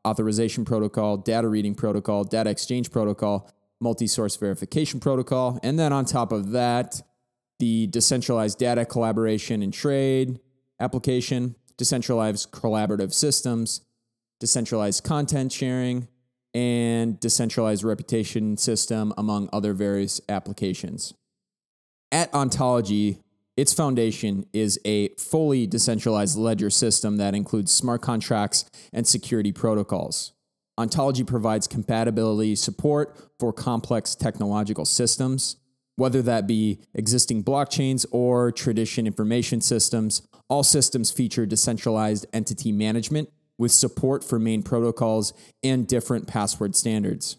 authorization 0.06 0.66
protocol, 0.66 1.18
data 1.18 1.48
reading 1.48 1.75
protocol, 1.75 2.24
data 2.24 2.50
exchange 2.50 2.92
protocol, 2.92 3.50
multi 3.80 4.08
source 4.08 4.36
verification 4.36 5.00
protocol. 5.00 5.60
And 5.62 5.78
then 5.78 5.94
on 5.94 6.06
top 6.06 6.32
of 6.32 6.52
that, 6.52 7.02
the 7.60 7.88
decentralized 7.88 8.58
data 8.58 8.86
collaboration 8.86 9.62
and 9.62 9.74
trade 9.74 10.40
application, 10.80 11.56
decentralized 11.78 12.52
collaborative 12.52 13.13
systems, 13.13 13.82
decentralized 14.40 15.04
content 15.04 15.52
sharing, 15.52 16.08
and 16.54 17.20
decentralized 17.20 17.84
reputation 17.84 18.58
system, 18.58 19.13
among 19.18 19.50
other 19.54 19.74
various 19.74 20.20
applications. 20.30 21.13
At 22.13 22.32
Ontology, 22.32 23.17
its 23.58 23.74
foundation 23.74 24.46
is 24.53 24.79
a 24.86 25.10
fully 25.17 25.65
decentralized 25.65 26.38
ledger 26.38 26.70
system 26.70 27.17
that 27.17 27.34
includes 27.34 27.72
smart 27.72 28.03
contracts 28.03 28.65
and 28.93 29.08
security 29.08 29.51
protocols. 29.51 30.32
Ontology 30.77 31.24
provides 31.24 31.67
compatibility 31.67 32.55
support 32.55 33.17
for 33.39 33.51
complex 33.51 34.13
technological 34.13 34.86
systems, 34.86 35.55
whether 35.96 36.22
that 36.22 36.46
be 36.46 36.82
existing 36.93 37.43
blockchains 37.43 38.05
or 38.12 38.51
tradition 38.51 39.08
information 39.08 39.60
systems. 39.60 40.22
All 40.50 40.62
systems 40.62 41.10
feature 41.10 41.48
decentralized 41.48 42.27
entity 42.32 42.72
management 42.72 43.29
with 43.58 43.72
support 43.72 44.24
for 44.24 44.38
main 44.38 44.62
protocols 44.62 45.34
and 45.63 45.88
different 45.88 46.27
password 46.27 46.75
standards. 46.75 47.38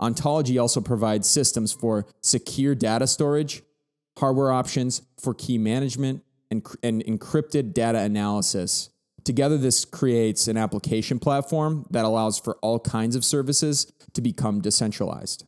Ontology 0.00 0.56
also 0.56 0.80
provides 0.80 1.28
systems 1.28 1.72
for 1.72 2.06
secure 2.22 2.74
data 2.74 3.06
storage, 3.06 3.62
hardware 4.18 4.52
options 4.52 5.02
for 5.20 5.34
key 5.34 5.58
management, 5.58 6.22
and, 6.50 6.66
and 6.82 7.04
encrypted 7.04 7.74
data 7.74 7.98
analysis. 7.98 8.90
Together, 9.24 9.58
this 9.58 9.84
creates 9.84 10.48
an 10.48 10.56
application 10.56 11.18
platform 11.18 11.86
that 11.90 12.04
allows 12.04 12.38
for 12.38 12.56
all 12.62 12.78
kinds 12.78 13.14
of 13.14 13.24
services 13.24 13.92
to 14.14 14.20
become 14.22 14.60
decentralized. 14.60 15.44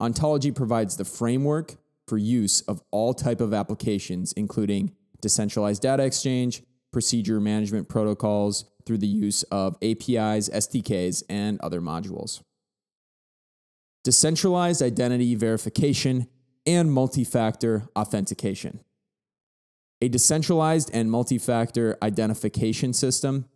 Ontology 0.00 0.50
provides 0.50 0.96
the 0.96 1.04
framework 1.04 1.76
for 2.08 2.18
use 2.18 2.62
of 2.62 2.82
all 2.90 3.14
type 3.14 3.40
of 3.40 3.54
applications, 3.54 4.32
including 4.32 4.92
decentralized 5.20 5.82
data 5.82 6.02
exchange, 6.02 6.62
procedure 6.92 7.40
management 7.40 7.88
protocols 7.88 8.64
through 8.84 8.98
the 8.98 9.06
use 9.06 9.44
of 9.44 9.76
APIs, 9.82 10.48
SDKs, 10.48 11.22
and 11.28 11.60
other 11.60 11.80
modules. 11.80 12.42
Decentralized 14.02 14.82
identity 14.82 15.34
verification 15.34 16.26
and 16.66 16.92
multi 16.92 17.24
factor 17.24 17.88
authentication. 17.96 18.80
A 20.02 20.08
decentralized 20.08 20.90
and 20.92 21.10
multi 21.10 21.38
factor 21.38 21.96
identification 22.02 22.92
system 22.92 23.46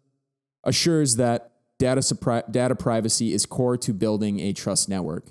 assures 0.64 1.16
that 1.16 1.52
data, 1.78 2.44
data 2.50 2.74
privacy 2.74 3.32
is 3.32 3.46
core 3.46 3.76
to 3.78 3.92
building 3.92 4.40
a 4.40 4.52
trust 4.52 4.88
network. 4.88 5.26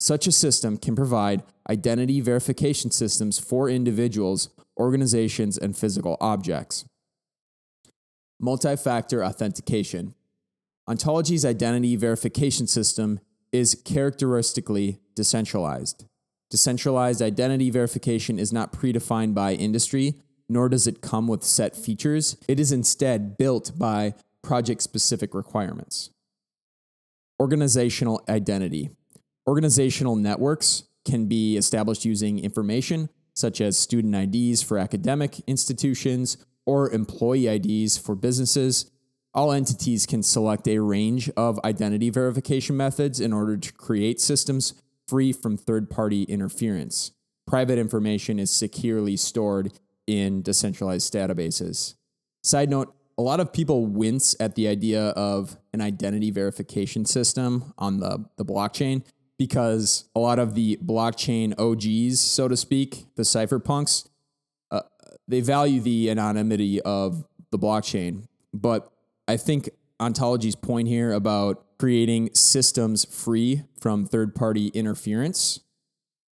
Such 0.00 0.26
a 0.26 0.32
system 0.32 0.76
can 0.76 0.94
provide 0.94 1.42
identity 1.68 2.20
verification 2.20 2.90
systems 2.90 3.38
for 3.38 3.68
individuals, 3.68 4.48
organizations, 4.78 5.58
and 5.58 5.76
physical 5.76 6.16
objects. 6.20 6.84
Multi 8.40 8.76
factor 8.76 9.24
authentication. 9.24 10.14
Ontology's 10.88 11.44
identity 11.44 11.96
verification 11.96 12.66
system 12.66 13.20
is 13.52 13.74
characteristically 13.74 15.00
decentralized. 15.14 16.06
Decentralized 16.50 17.20
identity 17.20 17.70
verification 17.70 18.38
is 18.38 18.52
not 18.52 18.72
predefined 18.72 19.34
by 19.34 19.52
industry, 19.52 20.14
nor 20.48 20.68
does 20.68 20.86
it 20.86 21.02
come 21.02 21.28
with 21.28 21.44
set 21.44 21.76
features. 21.76 22.36
It 22.48 22.58
is 22.58 22.72
instead 22.72 23.36
built 23.36 23.72
by 23.78 24.14
project 24.42 24.82
specific 24.82 25.34
requirements. 25.34 26.10
Organizational 27.38 28.24
identity. 28.28 28.90
Organizational 29.46 30.16
networks 30.16 30.84
can 31.04 31.26
be 31.26 31.56
established 31.56 32.04
using 32.04 32.38
information 32.38 33.10
such 33.34 33.60
as 33.60 33.78
student 33.78 34.14
IDs 34.14 34.62
for 34.62 34.78
academic 34.78 35.40
institutions 35.46 36.38
or 36.66 36.90
employee 36.90 37.46
IDs 37.46 37.96
for 37.96 38.14
businesses. 38.14 38.90
All 39.32 39.52
entities 39.52 40.06
can 40.06 40.22
select 40.22 40.66
a 40.66 40.80
range 40.80 41.30
of 41.36 41.60
identity 41.64 42.10
verification 42.10 42.76
methods 42.76 43.20
in 43.20 43.32
order 43.32 43.56
to 43.56 43.72
create 43.74 44.20
systems 44.20 44.74
free 45.08 45.32
from 45.32 45.56
third 45.56 45.90
party 45.90 46.24
interference. 46.24 47.12
Private 47.46 47.78
information 47.78 48.38
is 48.38 48.50
securely 48.50 49.16
stored 49.16 49.72
in 50.06 50.42
decentralized 50.42 51.12
databases. 51.12 51.94
Side 52.42 52.70
note 52.70 52.94
a 53.18 53.22
lot 53.22 53.40
of 53.40 53.52
people 53.52 53.86
wince 53.86 54.36
at 54.38 54.54
the 54.54 54.68
idea 54.68 55.08
of 55.08 55.58
an 55.72 55.80
identity 55.80 56.30
verification 56.30 57.04
system 57.04 57.74
on 57.76 57.98
the, 57.98 58.24
the 58.36 58.44
blockchain 58.44 59.04
because 59.38 60.08
a 60.14 60.20
lot 60.20 60.38
of 60.38 60.54
the 60.54 60.76
blockchain 60.84 61.52
OGs, 61.58 62.20
so 62.20 62.46
to 62.46 62.56
speak, 62.56 63.06
the 63.16 63.22
cypherpunks, 63.22 64.08
uh, 64.70 64.82
they 65.26 65.40
value 65.40 65.80
the 65.80 66.10
anonymity 66.10 66.80
of 66.82 67.24
the 67.50 67.58
blockchain. 67.58 68.26
But 68.54 68.90
I 69.26 69.36
think 69.36 69.70
Ontology's 70.00 70.56
point 70.56 70.88
here 70.88 71.12
about 71.12 71.64
creating 71.78 72.30
systems 72.34 73.04
free 73.04 73.62
from 73.80 74.04
third 74.04 74.34
party 74.34 74.68
interference, 74.68 75.60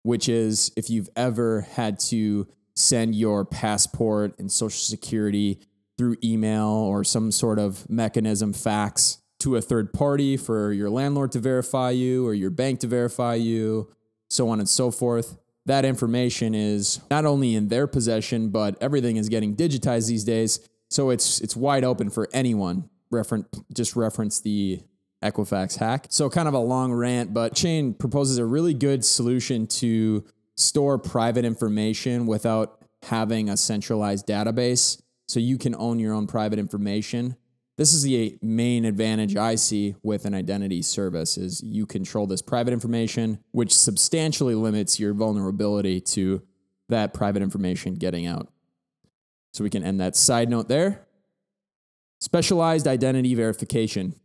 which 0.03 0.27
is 0.27 0.71
if 0.75 0.89
you've 0.89 1.09
ever 1.15 1.61
had 1.61 1.99
to 1.99 2.47
send 2.75 3.15
your 3.15 3.45
passport 3.45 4.37
and 4.39 4.51
social 4.51 4.79
security 4.79 5.59
through 5.97 6.15
email 6.23 6.67
or 6.67 7.03
some 7.03 7.31
sort 7.31 7.59
of 7.59 7.89
mechanism, 7.89 8.53
fax 8.53 9.19
to 9.39 9.55
a 9.55 9.61
third 9.61 9.93
party 9.93 10.37
for 10.37 10.71
your 10.73 10.89
landlord 10.89 11.31
to 11.31 11.39
verify 11.39 11.89
you 11.89 12.25
or 12.25 12.33
your 12.33 12.49
bank 12.49 12.79
to 12.79 12.87
verify 12.87 13.35
you, 13.35 13.89
so 14.29 14.49
on 14.49 14.59
and 14.59 14.69
so 14.69 14.91
forth. 14.91 15.37
That 15.65 15.85
information 15.85 16.55
is 16.55 16.99
not 17.11 17.25
only 17.25 17.55
in 17.55 17.67
their 17.67 17.87
possession, 17.87 18.49
but 18.49 18.77
everything 18.81 19.17
is 19.17 19.29
getting 19.29 19.55
digitized 19.55 20.07
these 20.07 20.23
days. 20.23 20.67
So 20.89 21.09
it's 21.09 21.39
it's 21.41 21.55
wide 21.55 21.83
open 21.83 22.09
for 22.09 22.27
anyone. 22.33 22.89
Reference 23.11 23.47
just 23.73 23.95
reference 23.95 24.39
the 24.39 24.81
Equifax 25.23 25.77
hack. 25.77 26.07
So 26.09 26.29
kind 26.29 26.47
of 26.47 26.53
a 26.53 26.59
long 26.59 26.93
rant, 26.93 27.33
but 27.33 27.53
Chain 27.53 27.93
proposes 27.93 28.37
a 28.37 28.45
really 28.45 28.73
good 28.73 29.03
solution 29.03 29.67
to 29.67 30.23
store 30.55 30.97
private 30.97 31.45
information 31.45 32.25
without 32.25 32.81
having 33.03 33.49
a 33.49 33.57
centralized 33.57 34.27
database 34.27 35.01
so 35.27 35.39
you 35.39 35.57
can 35.57 35.75
own 35.75 35.99
your 35.99 36.13
own 36.13 36.27
private 36.27 36.59
information. 36.59 37.35
This 37.77 37.93
is 37.93 38.03
the 38.03 38.37
main 38.41 38.83
advantage 38.83 39.37
I 39.37 39.55
see 39.55 39.95
with 40.03 40.25
an 40.25 40.33
identity 40.33 40.81
service 40.81 41.37
is 41.37 41.63
you 41.63 41.85
control 41.85 42.27
this 42.27 42.41
private 42.41 42.73
information, 42.73 43.39
which 43.51 43.73
substantially 43.73 44.55
limits 44.55 44.99
your 44.99 45.13
vulnerability 45.13 46.01
to 46.01 46.41
that 46.89 47.13
private 47.13 47.41
information 47.41 47.93
getting 47.95 48.25
out. 48.25 48.51
So 49.53 49.63
we 49.63 49.69
can 49.69 49.83
end 49.83 49.99
that 50.01 50.15
side 50.15 50.49
note 50.49 50.67
there. 50.67 51.07
Specialized 52.19 52.87
identity 52.87 53.33
verification. 53.33 54.15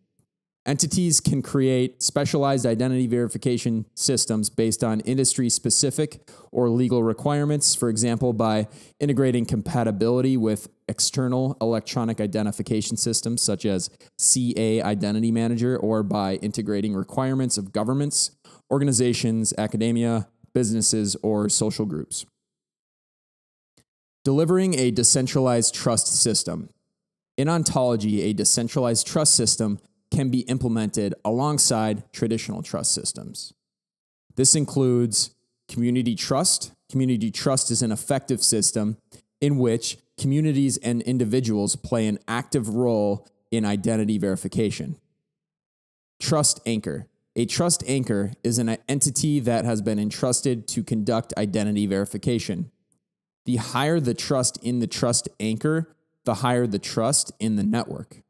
Entities 0.66 1.20
can 1.20 1.42
create 1.42 2.02
specialized 2.02 2.64
identity 2.64 3.06
verification 3.06 3.84
systems 3.94 4.48
based 4.48 4.82
on 4.82 5.00
industry 5.00 5.50
specific 5.50 6.26
or 6.52 6.70
legal 6.70 7.02
requirements, 7.02 7.74
for 7.74 7.90
example, 7.90 8.32
by 8.32 8.66
integrating 8.98 9.44
compatibility 9.44 10.38
with 10.38 10.68
external 10.88 11.58
electronic 11.60 12.18
identification 12.18 12.96
systems 12.96 13.42
such 13.42 13.66
as 13.66 13.90
CA 14.18 14.80
Identity 14.80 15.30
Manager, 15.30 15.76
or 15.76 16.02
by 16.02 16.36
integrating 16.36 16.94
requirements 16.94 17.58
of 17.58 17.72
governments, 17.72 18.30
organizations, 18.70 19.52
academia, 19.58 20.28
businesses, 20.54 21.14
or 21.22 21.50
social 21.50 21.84
groups. 21.84 22.24
Delivering 24.24 24.78
a 24.78 24.90
decentralized 24.90 25.74
trust 25.74 26.06
system. 26.06 26.70
In 27.36 27.50
ontology, 27.50 28.22
a 28.22 28.32
decentralized 28.32 29.06
trust 29.06 29.34
system 29.34 29.78
can 30.14 30.30
be 30.30 30.40
implemented 30.40 31.14
alongside 31.24 32.10
traditional 32.12 32.62
trust 32.62 32.92
systems. 32.92 33.52
This 34.36 34.54
includes 34.54 35.34
community 35.68 36.14
trust. 36.14 36.72
Community 36.90 37.30
trust 37.30 37.70
is 37.70 37.82
an 37.82 37.90
effective 37.90 38.42
system 38.42 38.96
in 39.40 39.58
which 39.58 39.98
communities 40.18 40.76
and 40.78 41.02
individuals 41.02 41.74
play 41.74 42.06
an 42.06 42.18
active 42.28 42.68
role 42.68 43.26
in 43.50 43.64
identity 43.64 44.18
verification. 44.18 44.96
Trust 46.20 46.60
anchor. 46.64 47.08
A 47.36 47.46
trust 47.46 47.82
anchor 47.88 48.32
is 48.44 48.58
an 48.58 48.76
entity 48.88 49.40
that 49.40 49.64
has 49.64 49.82
been 49.82 49.98
entrusted 49.98 50.68
to 50.68 50.84
conduct 50.84 51.34
identity 51.36 51.86
verification. 51.86 52.70
The 53.46 53.56
higher 53.56 53.98
the 53.98 54.14
trust 54.14 54.58
in 54.62 54.78
the 54.78 54.86
trust 54.86 55.28
anchor, 55.40 55.92
the 56.24 56.34
higher 56.34 56.68
the 56.68 56.78
trust 56.78 57.32
in 57.40 57.56
the 57.56 57.64
network. 57.64 58.22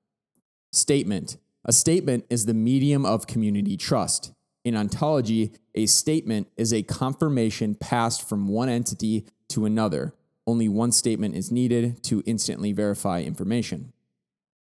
Statement 0.73 1.37
a 1.65 1.73
statement 1.73 2.27
is 2.29 2.47
the 2.47 2.55
medium 2.55 3.07
of 3.07 3.27
community 3.27 3.77
trust. 3.77 4.33
In 4.65 4.77
ontology, 4.77 5.53
a 5.75 5.87
statement 5.87 6.49
is 6.57 6.73
a 6.73 6.83
confirmation 6.83 7.75
passed 7.75 8.27
from 8.29 8.49
one 8.49 8.69
entity 8.69 9.27
to 9.49 9.65
another. 9.65 10.15
Only 10.47 10.69
one 10.69 10.93
statement 10.93 11.37
is 11.37 11.53
needed 11.53 12.03
to 12.05 12.23
instantly 12.27 12.73
verify 12.73 13.23
information. 13.23 13.93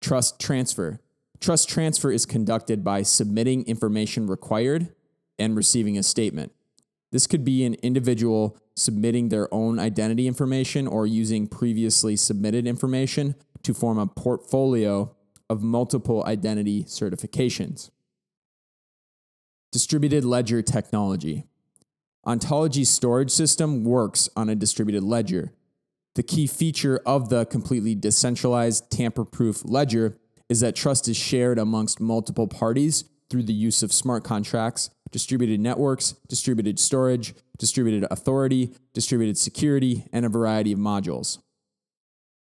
Trust 0.00 0.40
transfer. 0.40 1.00
Trust 1.40 1.68
transfer 1.68 2.10
is 2.10 2.26
conducted 2.26 2.84
by 2.84 3.02
submitting 3.02 3.66
information 3.66 4.26
required 4.26 4.94
and 5.38 5.56
receiving 5.56 5.98
a 5.98 6.02
statement. 6.02 6.52
This 7.12 7.26
could 7.26 7.44
be 7.44 7.64
an 7.64 7.74
individual 7.82 8.58
submitting 8.74 9.28
their 9.28 9.52
own 9.52 9.78
identity 9.78 10.26
information 10.26 10.86
or 10.86 11.06
using 11.06 11.46
previously 11.46 12.16
submitted 12.16 12.66
information 12.66 13.34
to 13.62 13.72
form 13.72 13.98
a 13.98 14.06
portfolio 14.06 15.15
of 15.48 15.62
multiple 15.62 16.24
identity 16.26 16.84
certifications. 16.84 17.90
Distributed 19.72 20.24
ledger 20.24 20.62
technology. 20.62 21.44
Ontology's 22.26 22.90
storage 22.90 23.30
system 23.30 23.84
works 23.84 24.28
on 24.36 24.48
a 24.48 24.54
distributed 24.56 25.02
ledger. 25.02 25.52
The 26.14 26.22
key 26.22 26.46
feature 26.46 27.00
of 27.06 27.28
the 27.28 27.44
completely 27.44 27.94
decentralized, 27.94 28.90
tamper 28.90 29.24
proof 29.24 29.62
ledger 29.64 30.16
is 30.48 30.60
that 30.60 30.74
trust 30.74 31.08
is 31.08 31.16
shared 31.16 31.58
amongst 31.58 32.00
multiple 32.00 32.48
parties 32.48 33.04
through 33.28 33.42
the 33.42 33.52
use 33.52 33.82
of 33.82 33.92
smart 33.92 34.24
contracts, 34.24 34.90
distributed 35.10 35.60
networks, 35.60 36.12
distributed 36.28 36.78
storage, 36.78 37.34
distributed 37.58 38.06
authority, 38.10 38.74
distributed 38.94 39.36
security, 39.36 40.06
and 40.12 40.24
a 40.24 40.28
variety 40.28 40.72
of 40.72 40.78
modules 40.78 41.38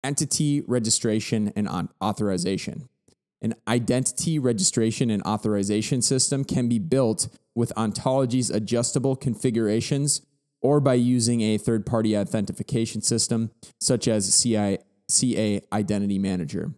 entity 0.04 0.62
registration 0.62 1.52
and 1.56 1.68
authorization. 2.02 2.88
An 3.40 3.54
identity 3.68 4.38
registration 4.38 5.10
and 5.10 5.22
authorization 5.22 6.02
system 6.02 6.44
can 6.44 6.68
be 6.68 6.78
built 6.78 7.28
with 7.54 7.72
Ontology's 7.76 8.50
adjustable 8.50 9.16
configurations 9.16 10.22
or 10.60 10.80
by 10.80 10.94
using 10.94 11.40
a 11.40 11.58
third 11.58 11.86
party 11.86 12.16
authentication 12.16 13.00
system 13.00 13.50
such 13.80 14.08
as 14.08 14.42
CI, 14.42 14.78
CA 15.08 15.60
Identity 15.72 16.18
Manager. 16.18 16.72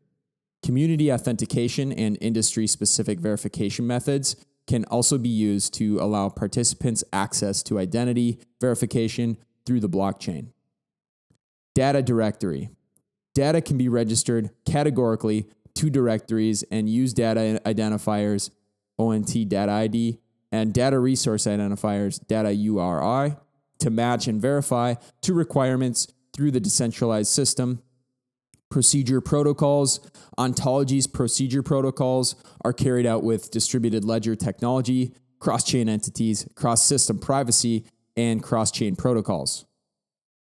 Community 0.63 1.11
authentication 1.11 1.93
and 1.93 2.19
industry 2.21 2.67
specific 2.67 3.19
verification 3.19 3.87
methods 3.87 4.37
can 4.67 4.85
also 4.85 5.17
be 5.17 5.31
used 5.31 5.73
to 5.75 5.99
allow 5.99 6.29
participants 6.29 7.03
access 7.13 7.63
to 7.63 7.79
identity 7.79 8.39
verification 8.61 9.39
through 9.65 9.81
the 9.81 9.89
blockchain. 9.89 10.49
Data 11.75 12.03
directory. 12.03 12.69
Data 13.35 13.61
can 13.61 13.79
be 13.79 13.89
registered 13.89 14.51
categorically 14.67 15.47
to 15.75 15.91
directories 15.91 16.63
and 16.65 16.89
use 16.89 17.13
data 17.13 17.61
identifiers, 17.65 18.51
ONT 18.99 19.49
data 19.49 19.73
ID, 19.73 20.19
and 20.53 20.75
data 20.75 20.99
resource 20.99 21.45
identifiers, 21.45 22.25
data 22.27 22.53
URI, 22.53 23.37
to 23.79 23.91
match 23.91 24.27
and 24.27 24.43
verify 24.43 24.95
to 25.23 25.33
requirements 25.33 26.09
through 26.35 26.51
the 26.51 26.61
decentralized 26.61 27.31
system. 27.31 27.83
Procedure 28.69 29.21
protocols, 29.21 30.01
ontologies 30.39 31.11
procedure 31.13 31.63
protocols 31.63 32.37
are 32.63 32.73
carried 32.73 33.07
out 33.07 33.23
with 33.23 33.51
distributed 33.51 34.05
ledger 34.05 34.37
technology, 34.37 35.13
cross 35.39 35.65
chain 35.65 35.89
entities, 35.89 36.47
cross 36.55 36.85
system 36.85 37.19
privacy, 37.19 37.85
and 38.17 38.43
cross 38.43 38.71
chain 38.71 38.95
protocols. 38.95 39.65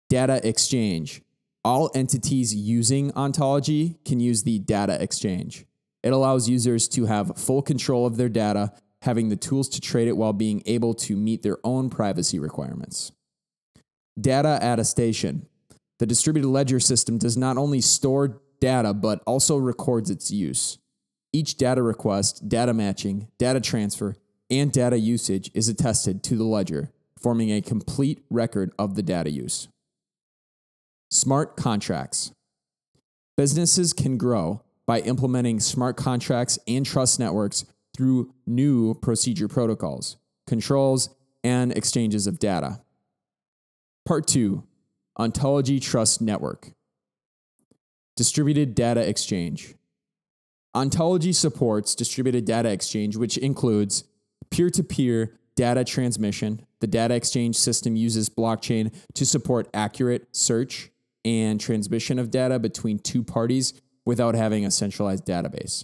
Data 0.09 0.39
exchange 0.47 1.21
all 1.65 1.89
entities 1.95 2.53
using 2.53 3.11
Ontology 3.15 3.97
can 4.05 4.19
use 4.19 4.43
the 4.43 4.59
data 4.59 5.01
exchange. 5.01 5.65
It 6.03 6.13
allows 6.13 6.47
users 6.47 6.87
to 6.89 7.07
have 7.07 7.35
full 7.37 7.63
control 7.63 8.05
of 8.05 8.17
their 8.17 8.29
data, 8.29 8.71
having 9.01 9.29
the 9.29 9.35
tools 9.35 9.67
to 9.69 9.81
trade 9.81 10.07
it 10.07 10.15
while 10.15 10.31
being 10.31 10.61
able 10.67 10.93
to 10.93 11.15
meet 11.15 11.41
their 11.41 11.57
own 11.63 11.89
privacy 11.89 12.37
requirements. 12.37 13.11
Data 14.19 14.59
attestation. 14.61 15.47
The 15.97 16.05
distributed 16.05 16.49
ledger 16.49 16.79
system 16.79 17.17
does 17.17 17.35
not 17.35 17.57
only 17.57 17.81
store 17.81 18.39
data, 18.59 18.93
but 18.93 19.23
also 19.25 19.57
records 19.57 20.11
its 20.11 20.29
use. 20.29 20.77
Each 21.33 21.57
data 21.57 21.81
request, 21.81 22.47
data 22.47 22.75
matching, 22.75 23.27
data 23.39 23.59
transfer, 23.59 24.15
and 24.51 24.71
data 24.71 24.99
usage 24.99 25.49
is 25.55 25.67
attested 25.67 26.21
to 26.25 26.35
the 26.35 26.43
ledger, 26.43 26.91
forming 27.17 27.51
a 27.51 27.61
complete 27.61 28.23
record 28.29 28.71
of 28.77 28.93
the 28.93 29.03
data 29.03 29.31
use. 29.31 29.67
Smart 31.11 31.55
contracts. 31.55 32.31
Businesses 33.37 33.93
can 33.93 34.17
grow 34.17 34.61
by 34.87 34.99
implementing 35.01 35.59
smart 35.59 35.97
contracts 35.97 36.57
and 36.67 36.85
trust 36.85 37.19
networks 37.19 37.65
through 37.95 38.33
new 38.45 38.93
procedure 38.95 39.47
protocols, 39.47 40.17
controls, 40.47 41.09
and 41.43 41.71
exchanges 41.71 42.27
of 42.27 42.39
data. 42.39 42.81
Part 44.05 44.27
2 44.27 44.63
Ontology 45.17 45.79
Trust 45.79 46.21
Network 46.21 46.71
Distributed 48.15 48.75
Data 48.75 49.07
Exchange. 49.07 49.75
Ontology 50.73 51.31
supports 51.31 51.95
distributed 51.95 52.43
data 52.43 52.69
exchange, 52.69 53.15
which 53.15 53.37
includes 53.37 54.03
peer 54.51 54.69
to 54.69 54.83
peer 54.83 55.39
data 55.55 55.85
transmission. 55.85 56.65
The 56.81 56.87
data 56.87 57.15
exchange 57.15 57.55
system 57.55 57.95
uses 57.95 58.29
blockchain 58.29 58.93
to 59.13 59.25
support 59.25 59.69
accurate 59.73 60.27
search 60.35 60.91
and 61.25 61.59
transmission 61.59 62.19
of 62.19 62.31
data 62.31 62.59
between 62.59 62.99
two 62.99 63.23
parties 63.23 63.73
without 64.05 64.35
having 64.35 64.63
a 64.65 64.71
centralized 64.71 65.25
database. 65.25 65.83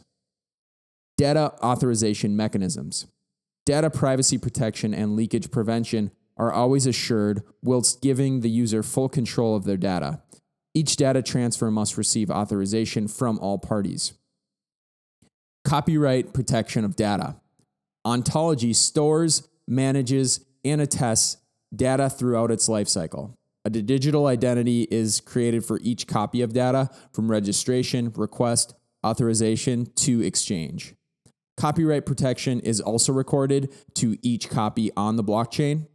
Data 1.17 1.53
authorization 1.63 2.37
mechanisms. 2.37 3.07
Data 3.65 3.89
privacy 3.89 4.37
protection 4.37 4.93
and 4.93 5.15
leakage 5.15 5.51
prevention 5.51 6.11
are 6.37 6.51
always 6.51 6.85
assured 6.85 7.43
whilst 7.61 8.01
giving 8.01 8.41
the 8.41 8.49
user 8.49 8.83
full 8.83 9.09
control 9.09 9.55
of 9.55 9.65
their 9.65 9.77
data. 9.77 10.21
Each 10.73 10.95
data 10.95 11.21
transfer 11.21 11.69
must 11.69 11.97
receive 11.97 12.31
authorization 12.31 13.07
from 13.07 13.37
all 13.39 13.57
parties. 13.57 14.13
Copyright 15.65 16.33
protection 16.33 16.85
of 16.85 16.95
data. 16.95 17.35
Ontology 18.05 18.73
stores, 18.73 19.47
manages, 19.67 20.45
and 20.63 20.81
attests 20.81 21.37
data 21.75 22.09
throughout 22.09 22.51
its 22.51 22.67
lifecycle. 22.67 23.33
A 23.63 23.69
digital 23.69 24.25
identity 24.25 24.87
is 24.89 25.21
created 25.21 25.63
for 25.63 25.79
each 25.83 26.07
copy 26.07 26.41
of 26.41 26.53
data 26.53 26.89
from 27.13 27.29
registration, 27.29 28.11
request, 28.15 28.73
authorization 29.05 29.85
to 29.97 30.21
exchange. 30.21 30.95
Copyright 31.57 32.05
protection 32.05 32.59
is 32.61 32.81
also 32.81 33.13
recorded 33.13 33.71
to 33.95 34.17
each 34.23 34.49
copy 34.49 34.89
on 34.97 35.15
the 35.15 35.23
blockchain. 35.23 35.87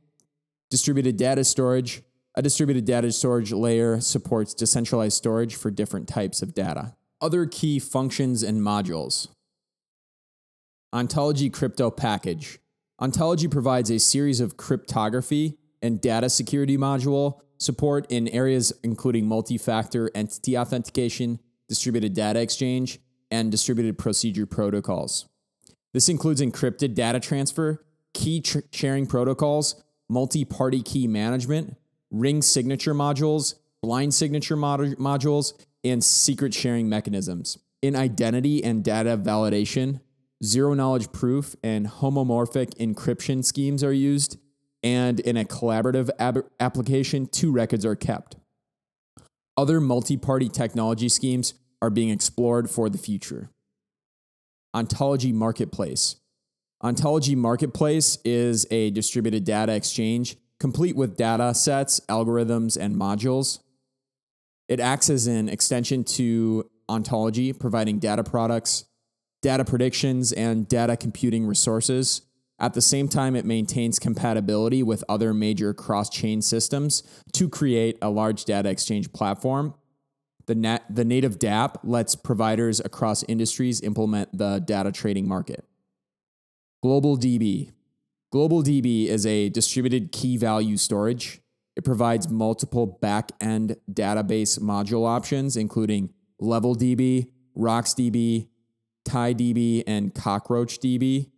Distributed 0.70 1.16
data 1.16 1.42
storage. 1.42 2.02
A 2.36 2.42
distributed 2.42 2.84
data 2.84 3.10
storage 3.10 3.52
layer 3.52 4.00
supports 4.00 4.54
decentralized 4.54 5.16
storage 5.16 5.56
for 5.56 5.70
different 5.70 6.06
types 6.06 6.42
of 6.42 6.54
data. 6.54 6.94
Other 7.20 7.46
key 7.46 7.78
functions 7.78 8.42
and 8.42 8.60
modules. 8.60 9.28
Ontology 10.92 11.50
Crypto 11.50 11.90
Package. 11.90 12.58
Ontology 13.00 13.48
provides 13.48 13.90
a 13.90 13.98
series 13.98 14.40
of 14.40 14.56
cryptography 14.56 15.58
and 15.82 16.00
data 16.00 16.28
security 16.28 16.76
module 16.76 17.40
support 17.58 18.06
in 18.10 18.28
areas 18.28 18.72
including 18.82 19.26
multi 19.26 19.58
factor 19.58 20.10
entity 20.14 20.56
authentication, 20.56 21.38
distributed 21.68 22.14
data 22.14 22.40
exchange, 22.40 22.98
and 23.30 23.50
distributed 23.50 23.98
procedure 23.98 24.46
protocols. 24.46 25.26
This 25.92 26.08
includes 26.08 26.40
encrypted 26.40 26.94
data 26.94 27.20
transfer, 27.20 27.84
key 28.12 28.40
tr- 28.40 28.60
sharing 28.72 29.06
protocols, 29.06 29.82
multi 30.08 30.44
party 30.44 30.82
key 30.82 31.06
management, 31.06 31.76
ring 32.10 32.42
signature 32.42 32.94
modules, 32.94 33.54
blind 33.82 34.14
signature 34.14 34.56
mod- 34.56 34.96
modules, 34.98 35.52
and 35.84 36.02
secret 36.02 36.52
sharing 36.54 36.88
mechanisms. 36.88 37.58
In 37.82 37.94
identity 37.94 38.62
and 38.64 38.82
data 38.82 39.16
validation, 39.16 40.00
zero 40.42 40.74
knowledge 40.74 41.12
proof 41.12 41.54
and 41.62 41.86
homomorphic 41.86 42.74
encryption 42.78 43.44
schemes 43.44 43.82
are 43.84 43.92
used 43.92 44.38
and 44.86 45.18
in 45.18 45.36
a 45.36 45.44
collaborative 45.44 46.10
ab- 46.20 46.46
application, 46.60 47.26
two 47.26 47.50
records 47.50 47.84
are 47.84 47.96
kept. 47.96 48.36
Other 49.56 49.80
multi 49.80 50.16
party 50.16 50.48
technology 50.48 51.08
schemes 51.08 51.54
are 51.82 51.90
being 51.90 52.10
explored 52.10 52.70
for 52.70 52.88
the 52.88 52.96
future. 52.96 53.50
Ontology 54.74 55.32
Marketplace. 55.32 56.16
Ontology 56.84 57.34
Marketplace 57.34 58.18
is 58.24 58.64
a 58.70 58.90
distributed 58.90 59.42
data 59.44 59.74
exchange 59.74 60.36
complete 60.60 60.94
with 60.94 61.16
data 61.16 61.52
sets, 61.52 62.00
algorithms, 62.08 62.78
and 62.78 62.94
modules. 62.94 63.58
It 64.68 64.78
acts 64.78 65.10
as 65.10 65.26
an 65.26 65.48
extension 65.48 66.04
to 66.04 66.70
Ontology, 66.88 67.52
providing 67.52 67.98
data 67.98 68.22
products, 68.22 68.84
data 69.42 69.64
predictions, 69.64 70.32
and 70.32 70.68
data 70.68 70.96
computing 70.96 71.44
resources 71.44 72.25
at 72.58 72.72
the 72.72 72.80
same 72.80 73.08
time, 73.08 73.36
it 73.36 73.44
maintains 73.44 73.98
compatibility 73.98 74.82
with 74.82 75.04
other 75.08 75.34
major 75.34 75.74
cross 75.74 76.08
chain 76.08 76.40
systems 76.40 77.02
to 77.32 77.48
create 77.48 77.98
a 78.00 78.08
large 78.08 78.46
data 78.46 78.70
exchange 78.70 79.12
platform. 79.12 79.74
The, 80.46 80.54
nat- 80.54 80.84
the 80.88 81.04
native 81.04 81.38
dApp 81.38 81.76
lets 81.84 82.14
providers 82.14 82.80
across 82.80 83.22
industries 83.24 83.82
implement 83.82 84.36
the 84.36 84.60
data 84.60 84.90
trading 84.90 85.28
market. 85.28 85.66
GlobalDB. 86.82 87.72
GlobalDB 88.32 89.06
is 89.06 89.26
a 89.26 89.50
distributed 89.50 90.12
key 90.12 90.36
value 90.36 90.76
storage. 90.76 91.40
It 91.74 91.84
provides 91.84 92.28
multiple 92.30 92.86
back 92.86 93.32
end 93.38 93.76
database 93.90 94.58
module 94.58 95.06
options, 95.06 95.58
including 95.58 96.10
LevelDB, 96.40 97.28
RocksDB, 97.56 98.48
TiDB, 99.06 99.82
and 99.86 100.14
CockroachDB 100.14 101.30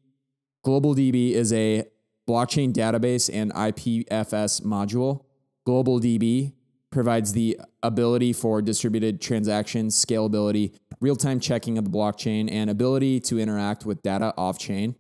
GlobalDB 0.64 1.32
is 1.32 1.52
a 1.52 1.84
blockchain 2.28 2.72
database 2.72 3.30
and 3.32 3.52
IPFS 3.54 4.62
module. 4.62 5.24
GlobalDB 5.66 6.52
provides 6.90 7.32
the 7.32 7.58
ability 7.82 8.32
for 8.32 8.62
distributed 8.62 9.20
transactions, 9.20 10.02
scalability, 10.04 10.74
real 11.00 11.16
time 11.16 11.40
checking 11.40 11.78
of 11.78 11.84
the 11.84 11.90
blockchain, 11.90 12.50
and 12.50 12.70
ability 12.70 13.20
to 13.20 13.38
interact 13.38 13.84
with 13.84 14.02
data 14.02 14.34
off 14.36 14.58
chain. 14.58 14.94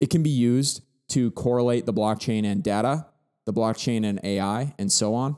It 0.00 0.10
can 0.10 0.22
be 0.22 0.30
used 0.30 0.82
to 1.08 1.30
correlate 1.32 1.86
the 1.86 1.92
blockchain 1.92 2.44
and 2.44 2.62
data, 2.62 3.06
the 3.46 3.52
blockchain 3.52 4.04
and 4.04 4.20
AI, 4.22 4.74
and 4.78 4.90
so 4.90 5.14
on. 5.14 5.36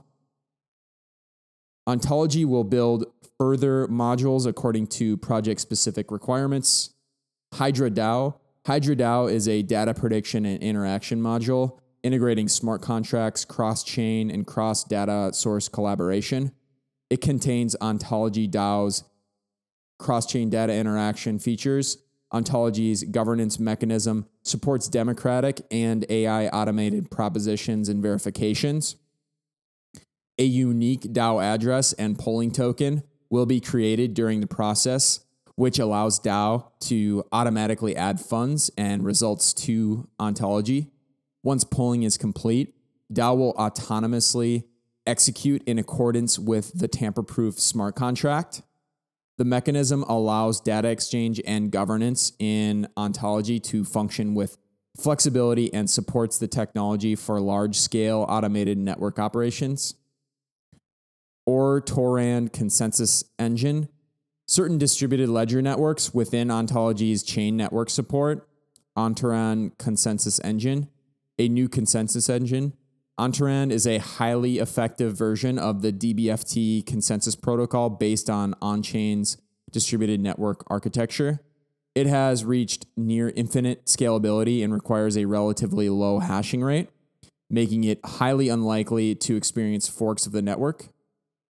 Ontology 1.86 2.44
will 2.44 2.64
build 2.64 3.06
further 3.38 3.86
modules 3.86 4.46
according 4.46 4.88
to 4.88 5.16
project 5.16 5.60
specific 5.60 6.10
requirements. 6.10 6.90
Hydra 7.54 7.90
DAO 7.90 8.40
HydraDAO 8.66 9.30
is 9.30 9.46
a 9.46 9.62
data 9.62 9.94
prediction 9.94 10.44
and 10.44 10.60
interaction 10.60 11.20
module 11.20 11.78
integrating 12.02 12.48
smart 12.48 12.82
contracts, 12.82 13.44
cross 13.44 13.82
chain, 13.82 14.30
and 14.30 14.46
cross 14.46 14.84
data 14.84 15.30
source 15.32 15.68
collaboration. 15.68 16.52
It 17.10 17.20
contains 17.20 17.74
Ontology 17.80 18.48
DAO's 18.48 19.04
cross 19.98 20.26
chain 20.26 20.50
data 20.50 20.72
interaction 20.72 21.38
features. 21.38 21.98
Ontology's 22.32 23.04
governance 23.04 23.58
mechanism 23.58 24.26
supports 24.42 24.88
democratic 24.88 25.60
and 25.70 26.04
AI 26.08 26.48
automated 26.48 27.10
propositions 27.10 27.88
and 27.88 28.02
verifications. 28.02 28.96
A 30.38 30.44
unique 30.44 31.02
DAO 31.02 31.42
address 31.42 31.92
and 31.92 32.18
polling 32.18 32.50
token 32.50 33.04
will 33.30 33.46
be 33.46 33.60
created 33.60 34.14
during 34.14 34.40
the 34.40 34.46
process 34.46 35.25
which 35.56 35.78
allows 35.78 36.20
DAO 36.20 36.70
to 36.80 37.24
automatically 37.32 37.96
add 37.96 38.20
funds 38.20 38.70
and 38.76 39.04
results 39.04 39.52
to 39.54 40.08
Ontology. 40.20 40.90
Once 41.42 41.64
polling 41.64 42.02
is 42.02 42.16
complete, 42.16 42.74
DAO 43.12 43.36
will 43.36 43.54
autonomously 43.54 44.64
execute 45.06 45.62
in 45.64 45.78
accordance 45.78 46.38
with 46.38 46.78
the 46.78 46.88
tamper 46.88 47.22
proof 47.22 47.58
smart 47.58 47.96
contract. 47.96 48.62
The 49.38 49.44
mechanism 49.44 50.02
allows 50.04 50.60
data 50.60 50.88
exchange 50.88 51.40
and 51.46 51.70
governance 51.70 52.32
in 52.38 52.88
Ontology 52.96 53.60
to 53.60 53.84
function 53.84 54.34
with 54.34 54.58
flexibility 54.96 55.72
and 55.72 55.88
supports 55.88 56.38
the 56.38 56.48
technology 56.48 57.14
for 57.14 57.40
large 57.40 57.78
scale 57.78 58.24
automated 58.28 58.78
network 58.78 59.18
operations. 59.18 59.94
Ontorand 61.48 62.52
consensus 62.52 63.24
engine 63.38 63.88
certain 64.46 64.78
distributed 64.78 65.28
ledger 65.28 65.60
networks 65.60 66.14
within 66.14 66.48
Ontology's 66.48 67.22
chain 67.22 67.56
network 67.56 67.90
support, 67.90 68.48
Ontorand 68.96 69.76
Consensus 69.78 70.40
Engine, 70.40 70.88
a 71.38 71.48
new 71.48 71.68
consensus 71.68 72.28
engine. 72.28 72.72
Ontorand 73.18 73.70
is 73.70 73.86
a 73.86 73.98
highly 73.98 74.58
effective 74.58 75.16
version 75.16 75.58
of 75.58 75.82
the 75.82 75.92
DBFT 75.92 76.86
consensus 76.86 77.34
protocol 77.34 77.90
based 77.90 78.30
on 78.30 78.54
Onchain's 78.54 79.38
distributed 79.70 80.20
network 80.20 80.64
architecture. 80.68 81.40
It 81.94 82.06
has 82.06 82.44
reached 82.44 82.86
near 82.96 83.30
infinite 83.30 83.86
scalability 83.86 84.62
and 84.62 84.72
requires 84.72 85.16
a 85.16 85.24
relatively 85.24 85.88
low 85.88 86.18
hashing 86.18 86.62
rate, 86.62 86.90
making 87.48 87.84
it 87.84 88.00
highly 88.04 88.48
unlikely 88.48 89.14
to 89.14 89.36
experience 89.36 89.88
forks 89.88 90.26
of 90.26 90.32
the 90.32 90.42
network. 90.42 90.88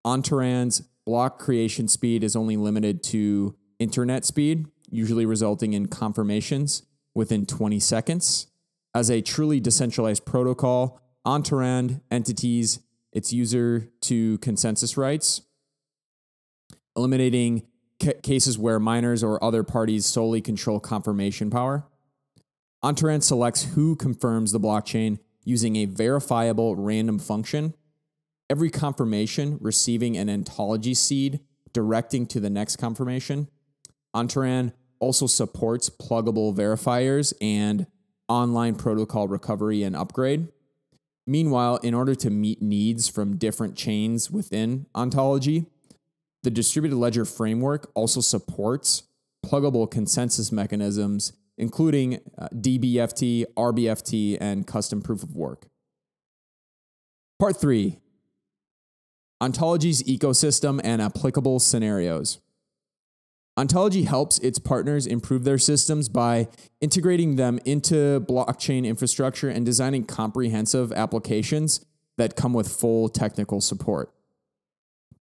Ontorand's 0.05 0.83
block 1.07 1.39
creation 1.39 1.89
speed 1.89 2.25
is 2.25 2.37
only 2.37 2.57
limited 2.57 3.03
to 3.05 3.55
internet 3.79 4.25
speed, 4.25 4.67
usually 4.91 5.25
resulting 5.25 5.73
in 5.73 5.87
confirmations 5.87 6.83
within 7.15 7.47
20 7.47 7.79
seconds. 7.81 8.49
As 8.95 9.11
a 9.11 9.23
truly 9.23 9.61
decentralized 9.61 10.25
protocol, 10.25 11.01
Ontorand 11.27 12.01
entities 12.11 12.81
its 13.13 13.33
user 13.33 13.89
to 14.03 14.39
consensus 14.39 14.97
rights, 14.97 15.43
eliminating 16.97 17.63
ca- 18.03 18.21
cases 18.23 18.59
where 18.59 18.79
miners 18.79 19.23
or 19.23 19.43
other 19.43 19.63
parties 19.63 20.07
solely 20.07 20.41
control 20.41 20.81
confirmation 20.81 21.51
power. 21.51 21.87
Ontorand 22.85 23.23
selects 23.23 23.75
who 23.75 23.97
confirms 23.97 24.53
the 24.53 24.61
blockchain 24.61 25.19
using 25.45 25.77
a 25.77 25.87
verifiable 25.87 26.77
random 26.77 27.19
function, 27.19 27.75
every 28.49 28.71
confirmation 28.71 29.59
receiving 29.61 30.17
an 30.17 30.29
ontology 30.29 30.95
seed 30.95 31.41
directing 31.73 32.27
to 32.27 32.41
the 32.41 32.51
next 32.51 32.77
confirmation. 32.77 33.49
Ontorand 34.15 34.73
also 34.99 35.27
supports 35.27 35.91
pluggable 35.91 36.55
verifiers 36.55 37.35
and 37.41 37.87
online 38.29 38.75
protocol 38.75 39.29
recovery 39.29 39.83
and 39.83 39.95
upgrade. 39.95 40.49
Meanwhile, 41.27 41.79
in 41.79 41.93
order 41.93 42.15
to 42.15 42.31
meet 42.31 42.63
needs 42.63 43.09
from 43.09 43.37
different 43.37 43.77
chains 43.77 44.31
within 44.31 44.87
ontology, 44.95 45.67
the 46.43 46.51
distributed 46.51 46.97
ledger 46.97 47.25
framework 47.25 47.91
also 47.95 48.21
supports 48.21 49.03
pluggable 49.45 49.91
consensus 49.91 50.53
mechanisms, 50.53 51.33
including 51.59 52.21
uh, 52.39 52.49
DBFT, 52.55 53.45
RBFT, 53.57 54.39
and 54.41 54.67
custom 54.67 55.03
proof 55.03 55.23
of 55.23 55.35
work. 55.35 55.67
Part 57.39 57.61
three 57.61 57.99
Ontology's 59.43 60.03
ecosystem 60.05 60.81
and 60.83 61.03
applicable 61.03 61.61
scenarios. 61.61 62.39
Ontology 63.59 64.05
helps 64.05 64.39
its 64.39 64.59
partners 64.59 65.07
improve 65.07 65.45
their 65.45 65.59
systems 65.59 66.09
by 66.09 66.49
integrating 66.81 67.37
them 67.37 67.59
into 67.65 68.21
blockchain 68.21 68.85
infrastructure 68.87 69.49
and 69.49 69.65
designing 69.65 70.05
comprehensive 70.05 70.93
applications 70.93 71.85
that 72.19 72.37
come 72.37 72.53
with 72.53 72.69
full 72.69 73.09
technical 73.09 73.61
support. 73.61 74.13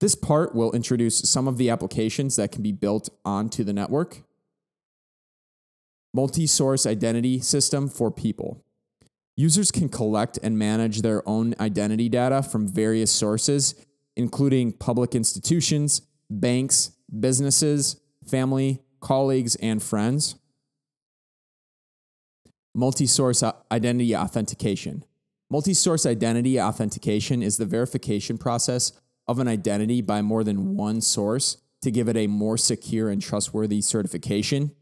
This 0.00 0.14
part 0.14 0.54
will 0.54 0.72
introduce 0.72 1.18
some 1.20 1.48
of 1.48 1.56
the 1.56 1.70
applications 1.70 2.36
that 2.36 2.52
can 2.52 2.62
be 2.62 2.72
built 2.72 3.08
onto 3.24 3.64
the 3.64 3.72
network. 3.72 4.22
Multi 6.12 6.46
source 6.46 6.86
identity 6.86 7.40
system 7.40 7.88
for 7.88 8.10
people. 8.10 8.62
Users 9.38 9.70
can 9.70 9.88
collect 9.88 10.38
and 10.42 10.58
manage 10.58 11.02
their 11.02 11.26
own 11.28 11.54
identity 11.60 12.08
data 12.08 12.42
from 12.42 12.66
various 12.66 13.10
sources, 13.10 13.74
including 14.16 14.72
public 14.72 15.14
institutions, 15.14 16.02
banks, 16.30 16.92
businesses, 17.20 18.00
family, 18.26 18.82
colleagues, 19.00 19.54
and 19.56 19.82
friends. 19.82 20.36
Multi 22.74 23.06
source 23.06 23.42
identity 23.70 24.14
authentication. 24.16 25.04
Multi 25.48 25.74
source 25.74 26.04
identity 26.04 26.60
authentication 26.60 27.42
is 27.42 27.56
the 27.56 27.64
verification 27.64 28.36
process 28.36 28.92
of 29.28 29.38
an 29.38 29.48
identity 29.48 30.00
by 30.00 30.22
more 30.22 30.44
than 30.44 30.76
one 30.76 31.00
source 31.00 31.58
to 31.82 31.90
give 31.90 32.08
it 32.08 32.16
a 32.16 32.26
more 32.26 32.56
secure 32.56 33.08
and 33.08 33.22
trustworthy 33.22 33.80
certification. 33.80 34.72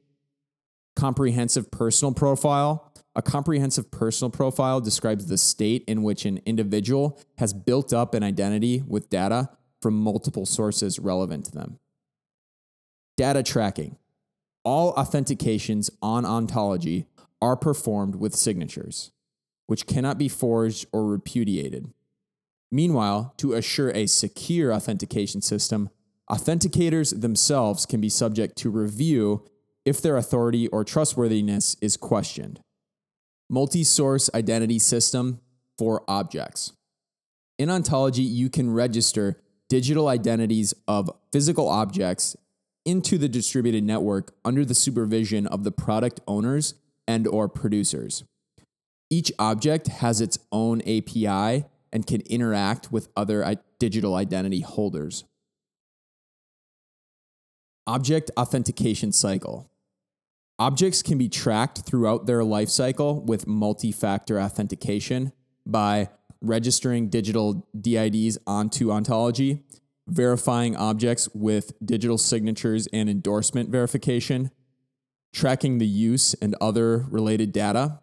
Comprehensive 0.96 1.70
personal 1.70 2.14
profile. 2.14 2.93
A 3.16 3.22
comprehensive 3.22 3.90
personal 3.90 4.31
profile 4.31 4.81
describes 4.81 5.27
the 5.27 5.38
state 5.38 5.85
in 5.87 6.03
which 6.03 6.24
an 6.24 6.40
individual 6.44 7.20
has 7.38 7.53
built 7.53 7.92
up 7.92 8.12
an 8.14 8.24
identity 8.24 8.83
with 8.87 9.09
data 9.09 9.50
from 9.81 9.94
multiple 9.94 10.46
sources 10.46 10.98
relevant 10.98 11.44
to 11.46 11.53
them. 11.53 11.79
Data 13.16 13.42
tracking. 13.42 13.96
All 14.64 14.94
authentications 14.94 15.90
on 16.03 16.24
ontology 16.24 17.07
are 17.40 17.57
performed 17.57 18.16
with 18.16 18.35
signatures, 18.35 19.12
which 19.66 19.87
cannot 19.87 20.18
be 20.18 20.29
forged 20.29 20.87
or 20.92 21.07
repudiated. 21.07 21.92
Meanwhile, 22.72 23.35
to 23.37 23.53
assure 23.53 23.90
a 23.90 24.07
secure 24.07 24.72
authentication 24.72 25.42
system, 25.42 25.90
authenticators 26.29 27.20
themselves 27.20 27.87
can 27.87 28.00
be 28.00 28.09
subject 28.09 28.57
to 28.57 28.70
review 28.70 29.44
if 29.85 30.03
their 30.03 30.16
authority 30.16 30.66
or 30.68 30.83
trustworthiness 30.83 31.77
is 31.81 31.96
questioned. 31.96 32.61
Multi 33.50 33.85
source 33.85 34.30
identity 34.35 34.78
system 34.78 35.40
for 35.78 36.02
objects. 36.09 36.72
In 37.59 37.70
ontology, 37.70 38.22
you 38.22 38.48
can 38.48 38.72
register 38.72 39.40
digital 39.68 40.09
identities 40.09 40.74
of 40.88 41.11
physical 41.33 41.68
objects 41.68 42.37
into 42.85 43.18
the 43.18 43.28
distributed 43.28 43.85
network 43.85 44.35
under 44.44 44.64
the 44.64 44.74
supervision 44.74 45.46
of 45.46 45.64
the 45.64 45.72
product 45.72 46.20
owners 46.26 46.74
and 47.07 47.26
or 47.26 47.48
producers. 47.48 48.24
Each 49.11 49.33
object 49.38 49.88
has 49.88 50.20
its 50.20 50.38
own 50.50 50.80
API 50.83 51.64
and 51.92 52.07
can 52.07 52.20
interact 52.22 52.90
with 52.90 53.09
other 53.16 53.57
digital 53.78 54.14
identity 54.14 54.61
holders. 54.61 55.24
Object 57.87 58.30
authentication 58.37 59.12
cycle. 59.12 59.70
Objects 60.58 61.02
can 61.02 61.18
be 61.18 61.28
tracked 61.28 61.80
throughout 61.80 62.26
their 62.26 62.44
life 62.44 62.68
cycle 62.68 63.20
with 63.20 63.46
multi 63.46 63.90
factor 63.90 64.40
authentication 64.40 65.32
by 65.66 66.08
registering 66.40 67.08
digital 67.08 67.66
DIDs 67.78 68.38
onto 68.46 68.92
ontology, 68.92 69.64
verifying 70.06 70.76
objects 70.76 71.28
with 71.34 71.72
digital 71.84 72.18
signatures 72.18 72.86
and 72.92 73.08
endorsement 73.08 73.70
verification, 73.70 74.50
tracking 75.32 75.78
the 75.78 75.86
use 75.86 76.34
and 76.34 76.54
other 76.60 77.06
related 77.10 77.52
data, 77.52 78.00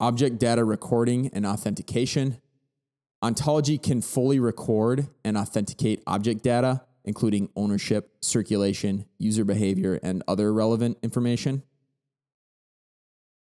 object 0.00 0.38
data 0.38 0.64
recording 0.64 1.28
and 1.34 1.44
authentication, 1.44 2.38
Ontology 3.22 3.78
can 3.78 4.02
fully 4.02 4.40
record 4.40 5.06
and 5.24 5.36
authenticate 5.36 6.02
object 6.08 6.42
data, 6.42 6.82
including 7.04 7.48
ownership, 7.54 8.10
circulation, 8.20 9.06
user 9.16 9.44
behavior, 9.44 10.00
and 10.02 10.24
other 10.26 10.52
relevant 10.52 10.98
information. 11.04 11.62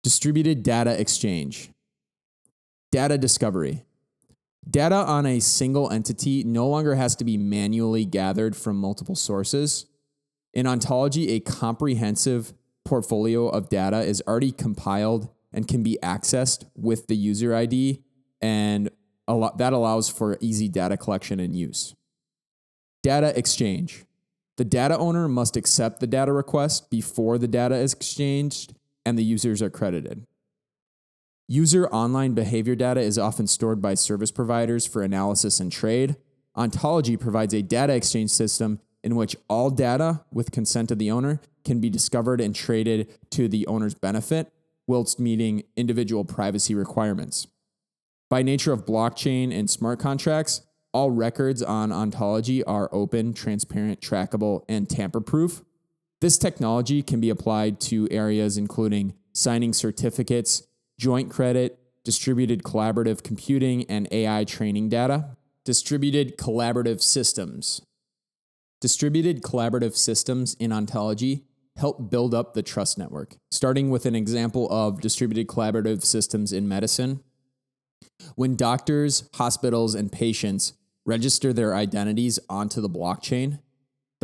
Distributed 0.05 0.61
data 0.61 1.01
exchange. 1.01 1.71
Data 2.91 3.17
discovery. 3.17 3.85
Data 4.69 4.97
on 4.97 5.25
a 5.25 5.39
single 5.39 5.89
entity 5.89 6.43
no 6.43 6.67
longer 6.67 6.93
has 6.93 7.15
to 7.15 7.23
be 7.23 7.39
manually 7.39 8.05
gathered 8.05 8.55
from 8.55 8.77
multiple 8.77 9.15
sources. 9.15 9.87
In 10.53 10.67
ontology, 10.67 11.31
a 11.31 11.39
comprehensive 11.39 12.53
portfolio 12.83 13.47
of 13.47 13.67
data 13.67 14.01
is 14.01 14.21
already 14.27 14.51
compiled 14.51 15.27
and 15.51 15.67
can 15.67 15.81
be 15.81 15.97
accessed 16.03 16.65
with 16.75 17.07
the 17.07 17.15
user 17.15 17.55
ID 17.55 18.03
and 18.39 18.91
that 19.27 19.73
allows 19.73 20.07
for 20.07 20.37
easy 20.39 20.69
data 20.69 20.97
collection 20.97 21.39
and 21.39 21.55
use. 21.55 21.95
Data 23.01 23.35
exchange. 23.35 24.05
The 24.57 24.65
data 24.65 24.99
owner 24.99 25.27
must 25.27 25.57
accept 25.57 25.99
the 25.99 26.05
data 26.05 26.31
request 26.31 26.91
before 26.91 27.39
the 27.39 27.47
data 27.47 27.73
is 27.73 27.93
exchanged 27.93 28.75
and 29.05 29.17
the 29.17 29.23
users 29.23 29.61
are 29.61 29.69
credited. 29.69 30.25
User 31.47 31.87
online 31.89 32.33
behavior 32.33 32.75
data 32.75 33.01
is 33.01 33.19
often 33.19 33.45
stored 33.45 33.81
by 33.81 33.93
service 33.93 34.31
providers 34.31 34.87
for 34.87 35.03
analysis 35.03 35.59
and 35.59 35.71
trade. 35.71 36.15
Ontology 36.55 37.17
provides 37.17 37.53
a 37.53 37.61
data 37.61 37.93
exchange 37.93 38.31
system 38.31 38.79
in 39.03 39.15
which 39.15 39.35
all 39.47 39.69
data, 39.69 40.21
with 40.31 40.51
consent 40.51 40.89
of 40.89 40.97
the 40.97 41.11
owner, 41.11 41.39
can 41.63 41.79
be 41.79 41.91
discovered 41.91 42.41
and 42.41 42.55
traded 42.55 43.07
to 43.29 43.47
the 43.47 43.67
owner's 43.67 43.93
benefit, 43.93 44.51
whilst 44.87 45.19
meeting 45.19 45.63
individual 45.75 46.25
privacy 46.25 46.73
requirements. 46.73 47.47
By 48.29 48.41
nature 48.41 48.73
of 48.73 48.85
blockchain 48.85 49.55
and 49.55 49.69
smart 49.69 49.99
contracts, 49.99 50.61
all 50.93 51.11
records 51.11 51.61
on 51.61 51.91
ontology 51.91 52.63
are 52.63 52.89
open, 52.91 53.33
transparent, 53.33 54.01
trackable, 54.01 54.63
and 54.67 54.89
tamper 54.89 55.21
proof. 55.21 55.61
This 56.25 56.39
technology 56.39 57.03
can 57.03 57.19
be 57.19 57.29
applied 57.29 57.79
to 57.81 58.07
areas 58.09 58.57
including 58.57 59.13
signing 59.31 59.73
certificates, 59.73 60.63
joint 60.97 61.29
credit, 61.29 61.77
distributed 62.03 62.63
collaborative 62.63 63.21
computing, 63.21 63.83
and 63.83 64.07
AI 64.11 64.43
training 64.43 64.89
data. 64.89 65.37
Distributed 65.65 66.35
collaborative 66.35 67.03
systems. 67.03 67.83
Distributed 68.81 69.43
collaborative 69.43 69.95
systems 69.95 70.55
in 70.55 70.71
ontology 70.71 71.43
help 71.77 72.09
build 72.09 72.33
up 72.33 72.55
the 72.55 72.63
trust 72.63 72.97
network, 72.97 73.37
starting 73.51 73.91
with 73.91 74.07
an 74.07 74.15
example 74.15 74.67
of 74.71 75.01
distributed 75.01 75.45
collaborative 75.45 76.03
systems 76.03 76.51
in 76.51 76.67
medicine. 76.67 77.21
When 78.33 78.55
doctors, 78.55 79.29
hospitals, 79.35 79.93
and 79.93 80.11
patients 80.11 80.73
register 81.05 81.53
their 81.53 81.75
identities 81.75 82.39
onto 82.49 82.81
the 82.81 82.89
blockchain, 82.89 83.59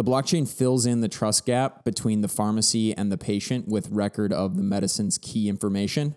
the 0.02 0.10
blockchain 0.10 0.50
fills 0.50 0.88
in 0.88 1.02
the 1.02 1.08
trust 1.08 1.46
gap 1.46 1.84
between 1.84 2.22
the 2.22 2.28
pharmacy 2.28 2.92
and 2.98 3.12
the 3.12 3.20
patient 3.20 3.68
with 3.68 3.88
record 3.92 4.34
of 4.34 4.58
the 4.58 4.64
medicine's 4.64 5.20
key 5.20 5.48
information. 5.48 6.16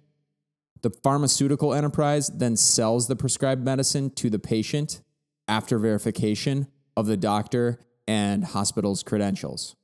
The 0.80 0.88
pharmaceutical 0.88 1.74
enterprise 1.74 2.28
then 2.28 2.56
sells 2.56 3.08
the 3.08 3.14
prescribed 3.14 3.62
medicine 3.62 4.08
to 4.12 4.30
the 4.30 4.38
patient 4.38 5.02
after 5.46 5.78
verification 5.78 6.68
of 6.96 7.04
the 7.04 7.18
doctor 7.18 7.78
and 8.08 8.42
hospital's 8.46 9.02
credentials. 9.02 9.76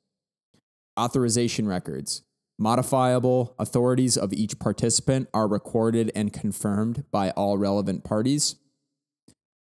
Authorization 0.98 1.68
records. 1.68 2.22
Modifiable 2.58 3.54
authorities 3.58 4.16
of 4.16 4.32
each 4.32 4.58
participant 4.58 5.28
are 5.34 5.46
recorded 5.46 6.10
and 6.14 6.32
confirmed 6.32 7.04
by 7.10 7.32
all 7.32 7.58
relevant 7.58 8.02
parties. 8.02 8.56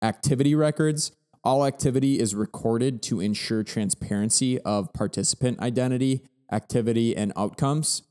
Activity 0.03 0.53
records. 0.53 1.11
All 1.47 1.65
activity 1.65 2.19
is 2.19 2.35
recorded 2.35 3.01
to 3.03 3.21
ensure 3.21 3.63
transparency 3.63 4.59
of 4.63 4.91
participant 4.91 5.61
identity, 5.61 6.23
activity, 6.51 7.15
and 7.15 7.31
outcomes. 7.37 8.01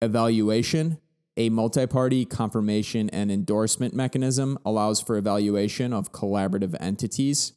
Evaluation. 0.00 0.98
A 1.36 1.48
multi 1.48 1.84
party 1.88 2.24
confirmation 2.24 3.10
and 3.10 3.32
endorsement 3.32 3.92
mechanism 3.92 4.56
allows 4.64 5.00
for 5.00 5.16
evaluation 5.16 5.92
of 5.92 6.12
collaborative 6.12 6.76
entities. 6.78 7.54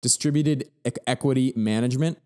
Distributed 0.00 0.70
e- 0.86 0.92
equity 1.04 1.52
management. 1.56 2.18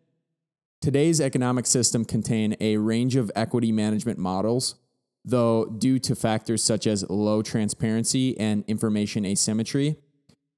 Today's 0.82 1.22
economic 1.22 1.64
system 1.64 2.04
contain 2.04 2.54
a 2.60 2.76
range 2.76 3.16
of 3.16 3.32
equity 3.34 3.72
management 3.72 4.18
models, 4.18 4.74
though 5.24 5.64
due 5.64 5.98
to 6.00 6.14
factors 6.14 6.62
such 6.62 6.86
as 6.86 7.08
low 7.08 7.40
transparency 7.40 8.38
and 8.38 8.62
information 8.66 9.24
asymmetry, 9.24 9.96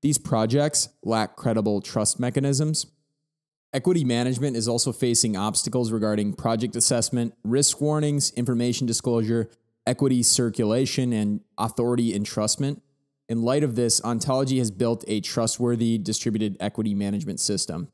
these 0.03 0.19
projects 0.19 0.89
lack 1.03 1.37
credible 1.37 1.81
trust 1.81 2.19
mechanisms. 2.19 2.87
Equity 3.73 4.05
management 4.05 4.57
is 4.57 4.67
also 4.67 4.93
facing 4.93 5.37
obstacles 5.37 5.93
regarding 5.93 6.33
project 6.33 6.75
assessment, 6.75 7.35
risk 7.45 7.81
warnings, 7.81 8.33
information 8.33 8.87
disclosure, 8.87 9.49
equity 9.87 10.23
circulation, 10.23 11.13
and 11.13 11.41
authority 11.57 12.13
entrustment. 12.19 12.81
In 13.29 13.43
light 13.43 13.63
of 13.63 13.77
this, 13.77 14.03
Ontology 14.03 14.59
has 14.59 14.73
built 14.73 15.05
a 15.07 15.21
trustworthy 15.21 15.99
distributed 15.99 16.57
equity 16.59 16.95
management 16.95 17.39
system. 17.39 17.93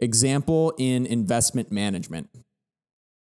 Example 0.00 0.74
in 0.78 1.06
investment 1.06 1.70
management. 1.70 2.28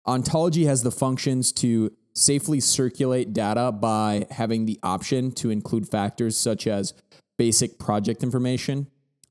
Ontology 0.05 0.65
has 0.65 0.83
the 0.83 0.91
functions 0.91 1.51
to 1.53 1.91
safely 2.15 2.59
circulate 2.59 3.33
data 3.33 3.71
by 3.71 4.25
having 4.31 4.65
the 4.65 4.79
option 4.81 5.31
to 5.33 5.49
include 5.49 5.87
factors 5.87 6.37
such 6.37 6.65
as 6.65 6.93
basic 7.37 7.77
project 7.77 8.23
information, 8.23 8.87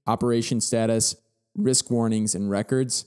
operation 0.07 0.61
status, 0.61 1.17
risk 1.57 1.91
warnings, 1.91 2.35
and 2.35 2.51
records. 2.51 3.07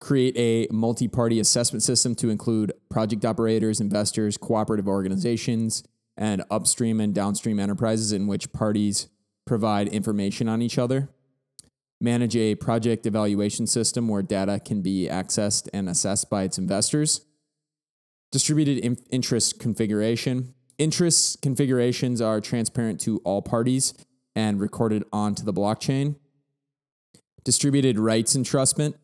Create 0.00 0.36
a 0.36 0.72
multi 0.72 1.08
party 1.08 1.40
assessment 1.40 1.82
system 1.82 2.14
to 2.16 2.30
include 2.30 2.72
project 2.88 3.24
operators, 3.24 3.80
investors, 3.80 4.36
cooperative 4.36 4.86
organizations, 4.86 5.82
and 6.16 6.42
upstream 6.50 7.00
and 7.00 7.14
downstream 7.14 7.58
enterprises 7.58 8.12
in 8.12 8.26
which 8.26 8.52
parties 8.52 9.08
provide 9.44 9.88
information 9.88 10.48
on 10.48 10.62
each 10.62 10.78
other. 10.78 11.08
Manage 12.00 12.36
a 12.36 12.54
project 12.54 13.06
evaluation 13.06 13.66
system 13.66 14.06
where 14.06 14.22
data 14.22 14.60
can 14.64 14.82
be 14.82 15.08
accessed 15.10 15.68
and 15.72 15.88
assessed 15.88 16.30
by 16.30 16.44
its 16.44 16.58
investors. 16.58 17.24
Distributed 18.30 18.78
in- 18.78 18.98
interest 19.10 19.58
configuration. 19.58 20.54
Interest 20.76 21.40
configurations 21.42 22.20
are 22.20 22.40
transparent 22.40 23.00
to 23.00 23.18
all 23.24 23.42
parties 23.42 23.94
and 24.36 24.60
recorded 24.60 25.04
onto 25.12 25.42
the 25.42 25.52
blockchain. 25.52 26.16
Distributed 27.44 27.98
rights 27.98 28.36
entrustment. 28.36 28.94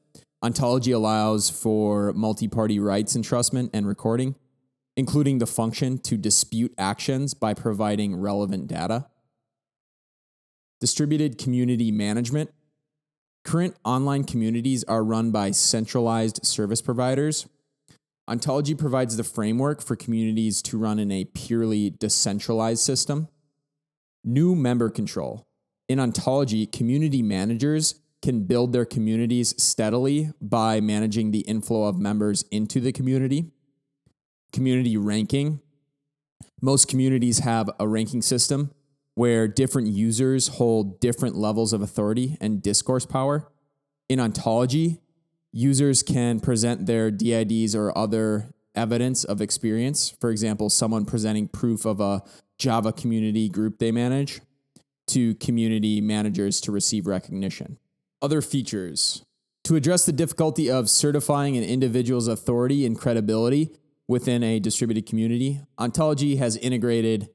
Ontology 0.43 0.93
allows 0.93 1.49
for 1.49 2.13
multi 2.13 2.49
party 2.49 2.79
rights 2.79 3.17
entrustment 3.17 3.71
and 3.73 3.89
recording, 3.89 4.35
including 4.97 5.39
the 5.39 5.47
function 5.47 5.97
to 5.99 6.19
dispute 6.19 6.75
actions 6.77 7.33
by 7.33 7.55
providing 7.55 8.17
relevant 8.17 8.67
data. 8.69 9.07
Distributed 10.81 11.39
community 11.39 11.91
management. 11.91 12.51
Current 13.43 13.75
online 13.85 14.25
communities 14.25 14.85
are 14.85 15.03
run 15.03 15.31
by 15.31 15.51
centralized 15.51 16.45
service 16.45 16.83
providers. 16.83 17.47
Ontology 18.27 18.75
provides 18.75 19.17
the 19.17 19.25
framework 19.25 19.83
for 19.83 19.97
communities 19.97 20.63
to 20.63 20.79
run 20.79 20.99
in 20.99 21.11
a 21.11 21.27
purely 21.27 21.91
decentralized 21.91 22.83
system. 22.83 23.29
New 24.25 24.55
member 24.55 24.89
control. 24.89 25.47
In 25.89 26.01
Ontology, 26.01 26.67
community 26.67 27.23
managers 27.23 27.97
can 28.23 28.45
build 28.45 28.73
their 28.73 28.87
communities 28.87 29.55
steadily 29.63 30.31
by 30.41 30.81
managing 30.81 31.31
the 31.31 31.41
inflow 31.41 31.85
of 31.85 31.99
members 31.99 32.43
into 32.51 32.81
the 32.81 32.93
community. 32.93 33.51
Community 34.53 34.97
ranking. 34.97 35.61
Most 36.63 36.89
communities 36.89 37.41
have 37.41 37.69
a 37.79 37.87
ranking 37.87 38.23
system 38.23 38.73
where 39.15 39.47
different 39.47 39.89
users 39.89 40.49
hold 40.49 40.99
different 41.01 41.37
levels 41.37 41.75
of 41.75 41.83
authority 41.83 42.39
and 42.41 42.63
discourse 42.63 43.05
power. 43.05 43.53
In 44.09 44.19
Ontology, 44.19 45.01
users 45.55 46.03
can 46.03 46.41
present 46.41 46.85
their 46.87 47.13
DIDs 47.13 47.77
or 47.77 47.97
other 47.97 48.53
evidence 48.75 49.23
of 49.23 49.41
experience. 49.41 50.15
For 50.21 50.31
example, 50.31 50.69
someone 50.69 51.05
presenting 51.05 51.47
proof 51.47 51.87
of 51.87 52.01
a 52.01 52.23
Java 52.59 52.93
community 52.93 53.49
group 53.49 53.79
they 53.79 53.93
manage 53.93 54.41
to 55.07 55.37
community 55.37 56.01
managers 56.01 56.61
to 56.63 56.73
receive 56.73 57.07
recognition. 57.07 57.79
Other 58.21 58.43
features 58.43 59.25
to 59.65 59.77
address 59.77 60.05
the 60.05 60.13
difficulty 60.13 60.71
of 60.71 60.91
certifying 60.91 61.57
an 61.57 61.65
individual's 61.65 62.27
authority 62.27 62.85
and 62.85 62.99
credibility 62.99 63.71
within 64.09 64.43
a 64.43 64.59
distributed 64.59 65.07
community, 65.07 65.61
Ontology 65.79 66.37
has 66.37 66.57
integrated 66.57 67.29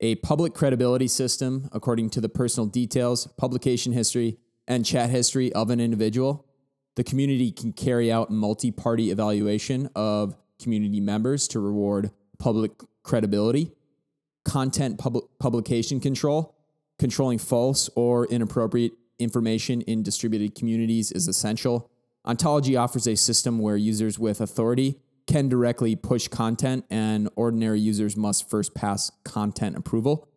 a 0.00 0.16
public 0.16 0.52
credibility 0.52 1.08
system 1.08 1.68
according 1.72 2.10
to 2.10 2.20
the 2.20 2.28
personal 2.28 2.66
details, 2.66 3.26
publication 3.38 3.92
history, 3.92 4.36
and 4.68 4.84
chat 4.84 5.10
history 5.10 5.52
of 5.54 5.70
an 5.70 5.80
individual. 5.80 6.46
The 6.94 7.04
community 7.04 7.50
can 7.50 7.72
carry 7.72 8.12
out 8.12 8.30
multi 8.30 8.70
party 8.70 9.10
evaluation 9.10 9.88
of 9.96 10.36
community 10.60 11.00
members 11.00 11.48
to 11.48 11.60
reward 11.60 12.10
public 12.38 12.72
credibility, 13.02 13.72
content 14.44 14.98
pub- 14.98 15.24
publication 15.38 16.00
control, 16.00 16.54
controlling 16.98 17.38
false 17.38 17.88
or 17.94 18.26
inappropriate 18.26 18.92
information 19.18 19.80
in 19.82 20.02
distributed 20.02 20.54
communities 20.54 21.12
is 21.12 21.28
essential. 21.28 21.90
Ontology 22.24 22.76
offers 22.76 23.06
a 23.06 23.16
system 23.16 23.58
where 23.58 23.76
users 23.76 24.18
with 24.18 24.40
authority 24.40 24.98
can 25.26 25.48
directly 25.48 25.96
push 25.96 26.28
content, 26.28 26.84
and 26.90 27.28
ordinary 27.36 27.80
users 27.80 28.16
must 28.16 28.50
first 28.50 28.74
pass 28.74 29.10
content 29.24 29.76
approval. 29.76 30.28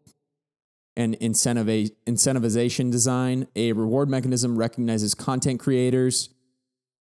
And 0.95 1.19
incentivization 1.19 2.91
design, 2.91 3.47
a 3.55 3.73
reward 3.73 4.09
mechanism 4.09 4.57
recognizes 4.57 5.13
content 5.13 5.59
creators 5.59 6.29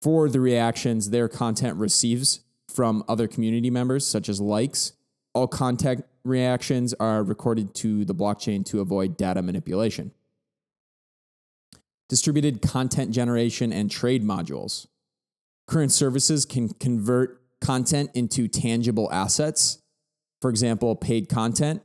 for 0.06 0.30
the 0.30 0.40
reactions 0.40 1.10
their 1.10 1.28
content 1.28 1.80
receives 1.80 2.42
from 2.68 3.04
other 3.08 3.28
community 3.28 3.72
members, 3.72 4.06
such 4.06 4.30
as 4.30 4.40
likes. 4.40 4.94
All 5.34 5.48
content 5.48 6.06
reactions 6.24 6.94
are 7.00 7.24
recorded 7.24 7.74
to 7.74 8.06
the 8.06 8.14
blockchain 8.14 8.64
to 8.68 8.82
avoid 8.82 9.18
data 9.18 9.42
manipulation 9.42 10.12
distributed 12.08 12.62
content 12.62 13.10
generation, 13.10 13.74
and 13.74 13.90
trade 13.90 14.24
modules. 14.24 14.86
Current 15.66 15.92
services 15.92 16.46
can 16.46 16.70
convert 16.70 17.42
content 17.60 18.12
into 18.14 18.48
tangible 18.48 19.12
assets, 19.12 19.80
for 20.40 20.52
example, 20.52 20.96
paid 20.96 21.30
content, 21.30 21.82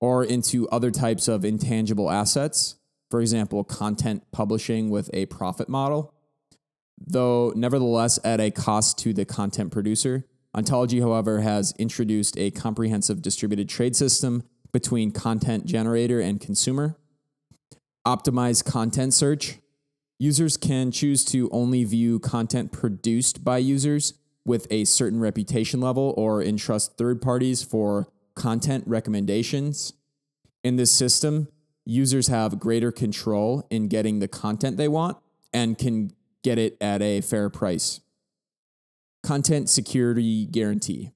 or 0.00 0.22
into 0.22 0.68
other 0.68 0.92
types 0.92 1.26
of 1.26 1.44
intangible 1.44 2.08
assets, 2.08 2.76
for 3.10 3.20
example, 3.20 3.64
content 3.64 4.22
publishing 4.30 4.90
with 4.90 5.10
a 5.12 5.26
profit 5.26 5.68
model, 5.68 6.13
though 6.98 7.52
nevertheless 7.56 8.18
at 8.24 8.40
a 8.40 8.50
cost 8.50 8.98
to 8.98 9.12
the 9.12 9.24
content 9.24 9.72
producer. 9.72 10.24
Ontology, 10.54 11.00
however, 11.00 11.40
has 11.40 11.74
introduced 11.78 12.38
a 12.38 12.50
comprehensive 12.50 13.22
distributed 13.22 13.68
trade 13.68 13.96
system 13.96 14.44
between 14.72 15.10
content 15.10 15.66
generator 15.66 16.20
and 16.20 16.40
consumer. 16.40 16.96
Optimized 18.06 18.64
content 18.64 19.14
search 19.14 19.58
Users 20.18 20.56
can 20.56 20.90
choose 20.90 21.24
to 21.26 21.50
only 21.50 21.84
view 21.84 22.18
content 22.18 22.70
produced 22.70 23.44
by 23.44 23.58
users 23.58 24.14
with 24.44 24.66
a 24.70 24.84
certain 24.84 25.18
reputation 25.18 25.80
level 25.80 26.14
or 26.16 26.42
entrust 26.42 26.96
third 26.96 27.20
parties 27.20 27.62
for 27.62 28.08
content 28.34 28.84
recommendations. 28.86 29.92
In 30.62 30.76
this 30.76 30.92
system, 30.92 31.48
users 31.84 32.28
have 32.28 32.60
greater 32.60 32.92
control 32.92 33.66
in 33.70 33.88
getting 33.88 34.20
the 34.20 34.28
content 34.28 34.76
they 34.76 34.88
want 34.88 35.16
and 35.52 35.76
can 35.76 36.12
get 36.44 36.58
it 36.58 36.76
at 36.80 37.02
a 37.02 37.20
fair 37.20 37.50
price. 37.50 38.00
Content 39.24 39.68
security 39.68 40.46
guarantee. 40.46 41.10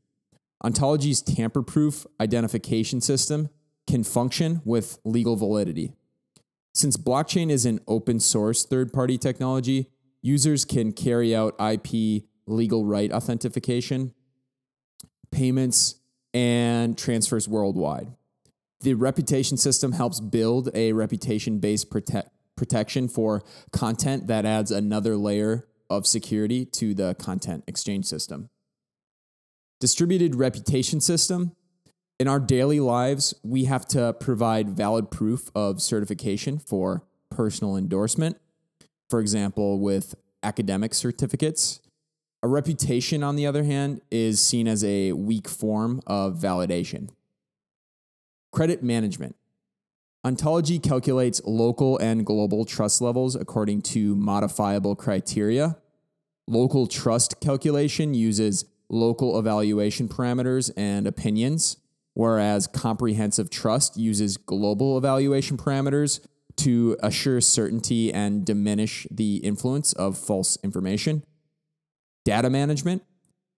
Ontology's 0.64 1.22
tamper 1.22 1.62
proof 1.62 2.04
identification 2.20 3.00
system 3.00 3.50
can 3.86 4.02
function 4.02 4.60
with 4.64 4.98
legal 5.04 5.36
validity. 5.36 5.92
Since 6.74 6.96
blockchain 6.96 7.50
is 7.50 7.64
an 7.64 7.80
open 7.86 8.18
source 8.18 8.64
third 8.64 8.92
party 8.92 9.18
technology, 9.18 9.90
users 10.20 10.64
can 10.64 10.92
carry 10.92 11.34
out 11.34 11.54
IP 11.60 12.24
legal 12.46 12.84
right 12.84 13.12
authentication, 13.12 14.14
payments, 15.30 15.96
and 16.34 16.96
transfers 16.96 17.48
worldwide. 17.48 18.08
The 18.80 18.94
reputation 18.94 19.56
system 19.56 19.92
helps 19.92 20.20
build 20.20 20.70
a 20.74 20.92
reputation 20.92 21.58
based 21.58 21.90
prote- 21.90 22.28
protection 22.58 23.08
for 23.08 23.42
content 23.72 24.26
that 24.26 24.44
adds 24.44 24.70
another 24.70 25.16
layer 25.16 25.66
of 25.88 26.06
security 26.06 26.66
to 26.66 26.92
the 26.92 27.14
content 27.14 27.64
exchange 27.66 28.04
system. 28.04 28.50
Distributed 29.80 30.34
reputation 30.34 31.00
system 31.00 31.52
in 32.20 32.26
our 32.26 32.40
daily 32.40 32.80
lives, 32.80 33.32
we 33.42 33.64
have 33.66 33.86
to 33.88 34.12
provide 34.12 34.68
valid 34.68 35.10
proof 35.10 35.50
of 35.54 35.80
certification 35.80 36.58
for 36.58 37.04
personal 37.30 37.76
endorsement. 37.76 38.36
For 39.08 39.20
example, 39.20 39.78
with 39.78 40.16
academic 40.42 40.94
certificates, 40.94 41.80
A 42.42 42.46
reputation, 42.46 43.22
on 43.24 43.34
the 43.34 43.46
other 43.46 43.64
hand, 43.64 44.00
is 44.10 44.40
seen 44.40 44.68
as 44.68 44.84
a 44.84 45.12
weak 45.12 45.48
form 45.48 46.00
of 46.06 46.36
validation. 46.36 47.10
Credit 48.52 48.82
management. 48.82 49.34
Ontology 50.24 50.78
calculates 50.78 51.40
local 51.44 51.96
and 51.98 52.26
global 52.26 52.64
trust 52.64 53.00
levels 53.00 53.36
according 53.36 53.82
to 53.82 54.16
modifiable 54.16 54.96
criteria. 54.96 55.76
Local 56.48 56.86
trust 56.86 57.40
calculation 57.40 58.14
uses 58.14 58.64
local 58.90 59.38
evaluation 59.38 60.08
parameters 60.08 60.72
and 60.76 61.06
opinions, 61.06 61.76
whereas 62.14 62.66
comprehensive 62.66 63.48
trust 63.48 63.96
uses 63.96 64.36
global 64.36 64.98
evaluation 64.98 65.56
parameters 65.56 66.20
to 66.56 66.96
assure 67.00 67.40
certainty 67.40 68.12
and 68.12 68.44
diminish 68.44 69.06
the 69.10 69.36
influence 69.36 69.92
of 69.92 70.18
false 70.18 70.58
information. 70.64 71.22
Data 72.24 72.50
management. 72.50 73.02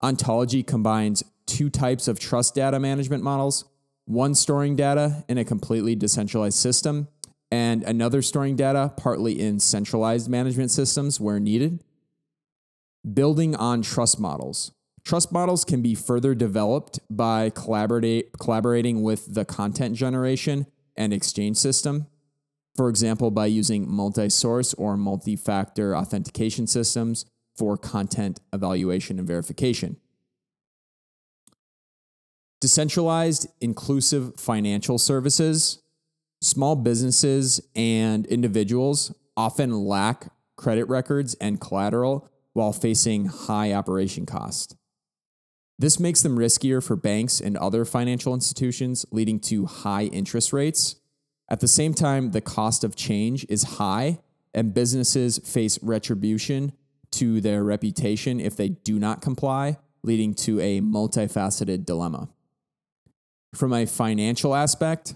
Ontology 0.02 0.62
combines 0.62 1.22
two 1.46 1.70
types 1.70 2.06
of 2.06 2.18
trust 2.18 2.54
data 2.54 2.78
management 2.78 3.22
models 3.22 3.64
one 4.10 4.34
storing 4.34 4.74
data 4.74 5.24
in 5.28 5.38
a 5.38 5.44
completely 5.44 5.94
decentralized 5.94 6.58
system, 6.58 7.06
and 7.52 7.84
another 7.84 8.22
storing 8.22 8.56
data 8.56 8.92
partly 8.96 9.40
in 9.40 9.60
centralized 9.60 10.28
management 10.28 10.70
systems 10.72 11.20
where 11.20 11.38
needed. 11.38 11.82
Building 13.14 13.54
on 13.54 13.82
trust 13.82 14.18
models. 14.18 14.72
Trust 15.04 15.32
models 15.32 15.64
can 15.64 15.80
be 15.80 15.94
further 15.94 16.34
developed 16.34 16.98
by 17.08 17.50
collaborating 17.50 19.02
with 19.02 19.34
the 19.34 19.44
content 19.44 19.94
generation 19.94 20.66
and 20.96 21.12
exchange 21.12 21.56
system. 21.56 22.06
For 22.76 22.88
example, 22.88 23.30
by 23.30 23.46
using 23.46 23.88
multi 23.88 24.28
source 24.28 24.74
or 24.74 24.96
multi 24.96 25.36
factor 25.36 25.96
authentication 25.96 26.66
systems 26.66 27.26
for 27.56 27.76
content 27.76 28.40
evaluation 28.52 29.18
and 29.18 29.26
verification. 29.26 29.96
Decentralized, 32.60 33.46
inclusive 33.60 34.38
financial 34.38 34.98
services, 34.98 35.82
small 36.42 36.76
businesses 36.76 37.60
and 37.74 38.26
individuals 38.26 39.14
often 39.36 39.72
lack 39.72 40.30
credit 40.56 40.84
records 40.84 41.34
and 41.34 41.60
collateral 41.60 42.28
while 42.52 42.72
facing 42.72 43.26
high 43.26 43.72
operation 43.72 44.26
costs. 44.26 44.74
This 45.78 45.98
makes 45.98 46.20
them 46.20 46.36
riskier 46.36 46.84
for 46.84 46.96
banks 46.96 47.40
and 47.40 47.56
other 47.56 47.86
financial 47.86 48.34
institutions, 48.34 49.06
leading 49.10 49.40
to 49.40 49.64
high 49.64 50.04
interest 50.04 50.52
rates. 50.52 50.96
At 51.48 51.60
the 51.60 51.68
same 51.68 51.94
time, 51.94 52.32
the 52.32 52.42
cost 52.42 52.84
of 52.84 52.94
change 52.94 53.46
is 53.48 53.62
high, 53.62 54.18
and 54.52 54.74
businesses 54.74 55.38
face 55.38 55.78
retribution 55.82 56.72
to 57.12 57.40
their 57.40 57.64
reputation 57.64 58.40
if 58.40 58.56
they 58.56 58.68
do 58.68 58.98
not 58.98 59.22
comply, 59.22 59.78
leading 60.02 60.34
to 60.34 60.60
a 60.60 60.82
multifaceted 60.82 61.86
dilemma. 61.86 62.28
From 63.54 63.72
a 63.72 63.84
financial 63.84 64.54
aspect, 64.54 65.14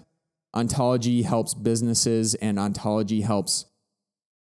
ontology 0.53 1.21
helps 1.21 1.53
businesses 1.53 2.35
and 2.35 2.59
ontology 2.59 3.21
helps 3.21 3.65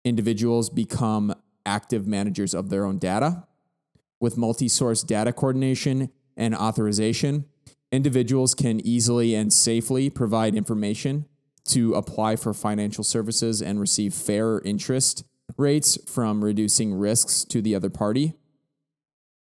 individuals 0.05 0.68
become 0.68 1.34
active 1.64 2.07
managers 2.07 2.55
of 2.55 2.70
their 2.70 2.84
own 2.84 2.99
data. 2.99 3.47
With 4.20 4.36
multi 4.36 4.68
source 4.68 5.03
data 5.03 5.32
coordination 5.32 6.11
and 6.36 6.55
authorization, 6.55 7.47
individuals 7.92 8.55
can 8.55 8.84
easily 8.84 9.34
and 9.34 9.53
safely 9.53 10.11
provide 10.11 10.55
information 10.55 11.26
to 11.66 11.95
apply 11.95 12.36
for 12.36 12.53
financial 12.53 13.05
services 13.05 13.62
and 13.62 13.80
receive 13.80 14.12
fairer 14.12 14.61
interest 14.64 15.24
rates 15.57 15.99
from 16.11 16.45
reducing 16.45 16.95
risks 16.95 17.45
to 17.45 17.62
the 17.62 17.74
other 17.74 17.90
party. 17.90 18.34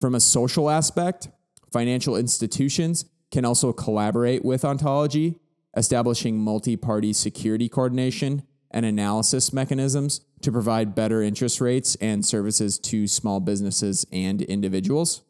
From 0.00 0.14
a 0.14 0.20
social 0.20 0.70
aspect, 0.70 1.28
financial 1.72 2.16
institutions 2.16 3.04
can 3.34 3.44
also 3.44 3.72
collaborate 3.72 4.44
with 4.44 4.64
ontology, 4.64 5.40
establishing 5.76 6.38
multi 6.38 6.76
party 6.76 7.12
security 7.12 7.68
coordination 7.68 8.44
and 8.70 8.86
analysis 8.86 9.52
mechanisms 9.52 10.20
to 10.40 10.52
provide 10.52 10.94
better 10.94 11.20
interest 11.20 11.60
rates 11.60 11.96
and 11.96 12.24
services 12.24 12.78
to 12.78 13.08
small 13.08 13.40
businesses 13.40 14.06
and 14.12 14.40
individuals. 14.42 15.22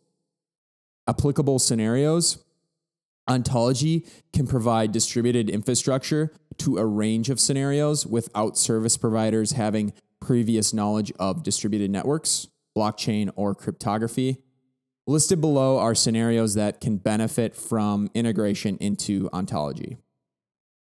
Applicable 1.09 1.59
scenarios 1.59 2.45
Ontology 3.27 4.07
can 4.35 4.47
provide 4.47 4.93
distributed 4.93 5.49
infrastructure 5.49 6.31
to 6.59 6.77
a 6.77 6.85
range 6.85 7.31
of 7.31 7.41
scenarios 7.41 8.07
without 8.07 8.59
service 8.59 8.99
providers 8.99 9.53
having 9.53 9.95
previous 10.21 10.75
knowledge 10.75 11.11
of 11.19 11.43
distributed 11.43 11.91
networks, 11.91 12.49
blockchain, 12.77 13.31
or 13.35 13.55
cryptography. 13.55 14.44
Listed 15.07 15.41
below 15.41 15.79
are 15.79 15.95
scenarios 15.95 16.55
that 16.55 16.81
can 16.81 16.97
benefit 16.97 17.55
from 17.55 18.11
integration 18.15 18.79
into 18.79 19.29
ontology. 19.35 19.99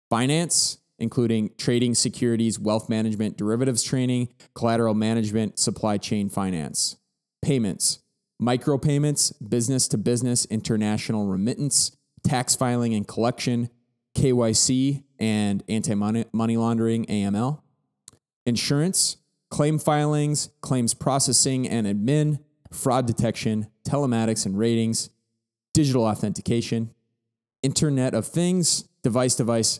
Finance, 0.09 0.77
including 0.99 1.49
trading, 1.57 1.95
securities, 1.95 2.59
wealth 2.59 2.89
management, 2.89 3.37
derivatives 3.37 3.81
trading, 3.81 4.29
collateral 4.53 4.93
management, 4.93 5.57
supply 5.57 5.97
chain 5.97 6.29
finance. 6.29 6.97
Payments, 7.41 7.99
micropayments, 8.41 9.33
business 9.49 9.87
to 9.87 9.97
business, 9.97 10.45
international 10.45 11.25
remittance, 11.25 11.97
tax 12.23 12.55
filing 12.55 12.93
and 12.93 13.07
collection, 13.07 13.69
KYC, 14.15 15.03
and 15.19 15.63
anti 15.67 15.95
money 15.95 16.57
laundering, 16.57 17.05
AML. 17.07 17.61
Insurance, 18.45 19.17
claim 19.49 19.79
filings, 19.79 20.49
claims 20.61 20.93
processing 20.93 21.67
and 21.67 21.87
admin, 21.87 22.39
fraud 22.73 23.05
detection, 23.05 23.67
telematics 23.87 24.45
and 24.45 24.57
ratings, 24.57 25.09
digital 25.73 26.05
authentication, 26.05 26.91
Internet 27.61 28.13
of 28.13 28.25
Things, 28.27 28.83
device 29.01 29.35
device, 29.35 29.79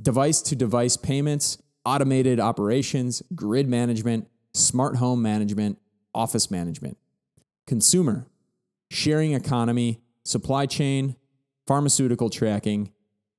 device 0.00 0.40
to 0.42 0.56
device 0.56 0.96
payments, 0.96 1.58
automated 1.84 2.38
operations, 2.38 3.22
grid 3.34 3.68
management, 3.68 4.28
smart 4.54 4.96
home 4.96 5.22
management, 5.22 5.78
office 6.14 6.50
management. 6.50 6.96
Consumer, 7.66 8.26
sharing 8.90 9.32
economy, 9.32 10.00
supply 10.24 10.66
chain, 10.66 11.16
pharmaceutical 11.66 12.30
tracking, 12.30 12.92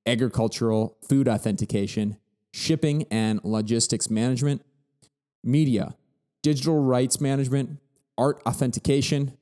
agricultural, 0.06 0.98
food 1.08 1.28
authentication, 1.28 2.18
shipping 2.52 3.06
and 3.12 3.40
logistics 3.44 4.10
management, 4.10 4.64
media, 5.44 5.96
digital 6.42 6.82
rights 6.82 7.22
management, 7.22 7.78
art 8.20 8.42
authentication, 8.46 9.36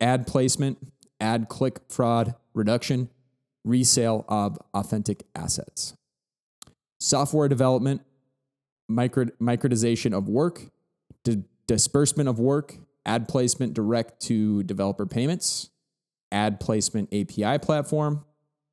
ad 0.00 0.26
placement, 0.26 0.78
ad 1.20 1.48
click 1.48 1.80
fraud 1.88 2.34
reduction, 2.54 3.10
resale 3.64 4.24
of 4.28 4.58
authentic 4.72 5.24
assets. 5.34 5.94
Software 7.00 7.48
development, 7.48 8.02
micro, 8.88 9.26
microdization 9.42 10.16
of 10.16 10.28
work, 10.28 10.62
di- 11.24 11.42
disbursement 11.66 12.28
of 12.28 12.38
work, 12.38 12.76
ad 13.04 13.26
placement 13.26 13.74
direct 13.74 14.20
to 14.20 14.62
developer 14.62 15.04
payments, 15.06 15.70
ad 16.30 16.60
placement 16.60 17.12
API 17.12 17.58
platform, 17.58 18.24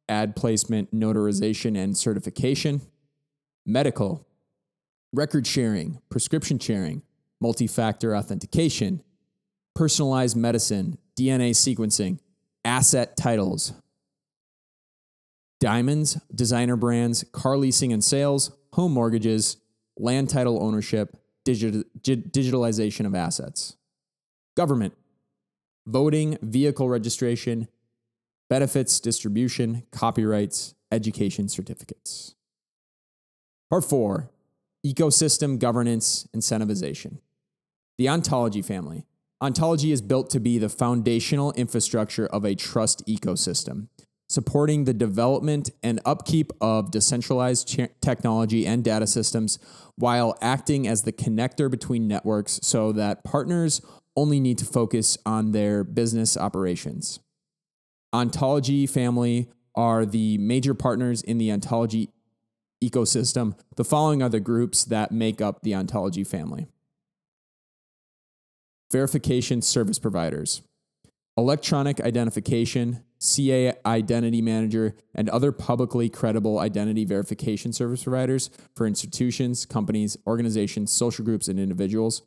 ad 0.08 0.36
placement 0.36 0.94
notarization 0.94 1.76
and 1.76 1.98
certification, 1.98 2.82
medical, 3.66 4.28
record 5.12 5.48
sharing, 5.48 6.00
prescription 6.10 6.60
sharing, 6.60 7.02
multi 7.40 7.68
factor 7.68 8.16
authentication, 8.16 9.02
personalized 9.78 10.36
medicine, 10.36 10.98
DNA 11.16 11.52
sequencing, 11.52 12.18
asset 12.66 13.16
titles, 13.16 13.74
diamonds, 15.60 16.20
designer 16.34 16.76
brands, 16.76 17.24
car 17.32 17.58
leasing 17.58 17.94
and 17.94 18.04
sales, 18.04 18.50
home 18.74 18.92
mortgages, 18.92 19.58
land 19.96 20.32
title 20.32 20.64
ownership, 20.64 21.16
digi- 21.46 21.84
digitalization 22.02 23.06
of 23.06 23.14
assets. 23.14 23.78
Government, 24.56 24.96
voting, 25.86 26.40
vehicle 26.42 26.90
registration, 26.90 27.68
benefits 28.50 29.00
distribution, 29.00 29.84
copyrights, 29.92 30.74
education 30.92 31.48
certificates. 31.48 32.34
Part 33.70 33.84
four 33.84 34.32
ecosystem 34.84 35.60
governance 35.60 36.28
incentivization. 36.36 37.20
The 38.00 38.10
ontology 38.10 38.64
family. 38.64 39.06
Ontology 39.40 39.92
is 39.92 40.02
built 40.02 40.32
to 40.32 40.40
be 40.40 40.58
the 40.58 40.70
foundational 40.70 41.52
infrastructure 41.54 42.26
of 42.26 42.44
a 42.44 42.56
trust 42.56 43.06
ecosystem, 43.06 43.88
supporting 44.28 44.86
the 44.86 44.96
development 44.96 45.70
and 45.84 46.00
upkeep 46.06 46.52
of 46.60 46.90
decentralized 46.90 47.68
ch- 47.68 47.90
technology 48.02 48.66
and 48.66 48.84
data 48.84 49.06
systems 49.06 49.60
while 49.96 50.36
acting 50.42 50.88
as 50.88 51.04
the 51.04 51.12
connector 51.12 51.70
between 51.70 52.08
networks 52.08 52.60
so 52.64 52.92
that 52.92 53.24
partners 53.24 53.80
only 54.16 54.40
need 54.40 54.58
to 54.58 54.66
focus 54.66 55.20
on 55.24 55.52
their 55.52 55.84
business 55.84 56.36
operations. 56.36 57.20
Ontology 58.14 58.88
family 58.88 59.52
are 59.76 60.04
the 60.04 60.40
major 60.40 60.74
partners 60.74 61.22
in 61.22 61.38
the 61.38 61.52
ontology 61.52 62.10
ecosystem. 62.84 63.56
The 63.76 63.84
following 63.84 64.24
are 64.24 64.30
the 64.30 64.40
groups 64.40 64.86
that 64.86 65.12
make 65.12 65.42
up 65.42 65.62
the 65.62 65.76
ontology 65.76 66.24
family 66.24 66.66
verification 68.92 69.62
service 69.62 70.00
providers, 70.00 70.62
electronic 71.38 72.00
identification, 72.02 73.04
CA 73.20 73.74
Identity 73.86 74.42
Manager, 74.42 74.96
and 75.14 75.30
other 75.30 75.52
publicly 75.52 76.10
credible 76.10 76.60
identity 76.60 77.04
verification 77.04 77.74
service 77.74 78.04
providers 78.04 78.50
for 78.76 78.88
institutions, 78.88 79.66
companies, 79.66 80.18
organizations, 80.26 80.92
social 80.92 81.26
groups, 81.26 81.48
and 81.48 81.60
individuals, 81.60 82.22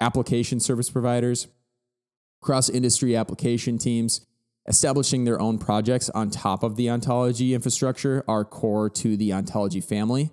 application 0.00 0.60
service 0.60 0.90
providers, 0.90 1.48
cross 2.40 2.68
industry 2.68 3.16
application 3.16 3.78
teams, 3.78 4.26
establishing 4.66 5.24
their 5.24 5.40
own 5.40 5.58
projects 5.58 6.10
on 6.10 6.30
top 6.30 6.62
of 6.62 6.76
the 6.76 6.90
ontology 6.90 7.54
infrastructure 7.54 8.24
are 8.26 8.44
core 8.44 8.90
to 8.90 9.16
the 9.16 9.32
ontology 9.32 9.80
family. 9.80 10.32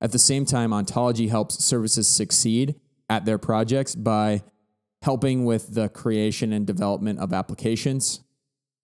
At 0.00 0.12
the 0.12 0.18
same 0.18 0.44
time, 0.44 0.72
ontology 0.72 1.28
helps 1.28 1.62
services 1.64 2.08
succeed 2.08 2.76
at 3.10 3.24
their 3.24 3.38
projects 3.38 3.94
by 3.94 4.42
helping 5.02 5.44
with 5.44 5.74
the 5.74 5.88
creation 5.88 6.52
and 6.52 6.66
development 6.66 7.18
of 7.18 7.32
applications, 7.32 8.20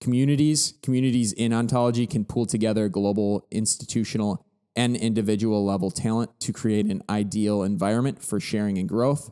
communities. 0.01 0.75
Communities 0.83 1.33
in 1.33 1.53
ontology 1.53 2.07
can 2.07 2.25
pool 2.25 2.47
together 2.47 2.89
global, 2.89 3.47
institutional, 3.51 4.47
and 4.77 4.97
individual 4.97 5.65
level 5.65 5.91
talent 5.91 6.31
to 6.41 6.53
create 6.53 6.87
an 6.87 7.03
ideal 7.09 7.63
environment 7.63 8.23
for 8.23 8.41
sharing 8.41 8.79
and 8.79 8.89
growth. 8.89 9.31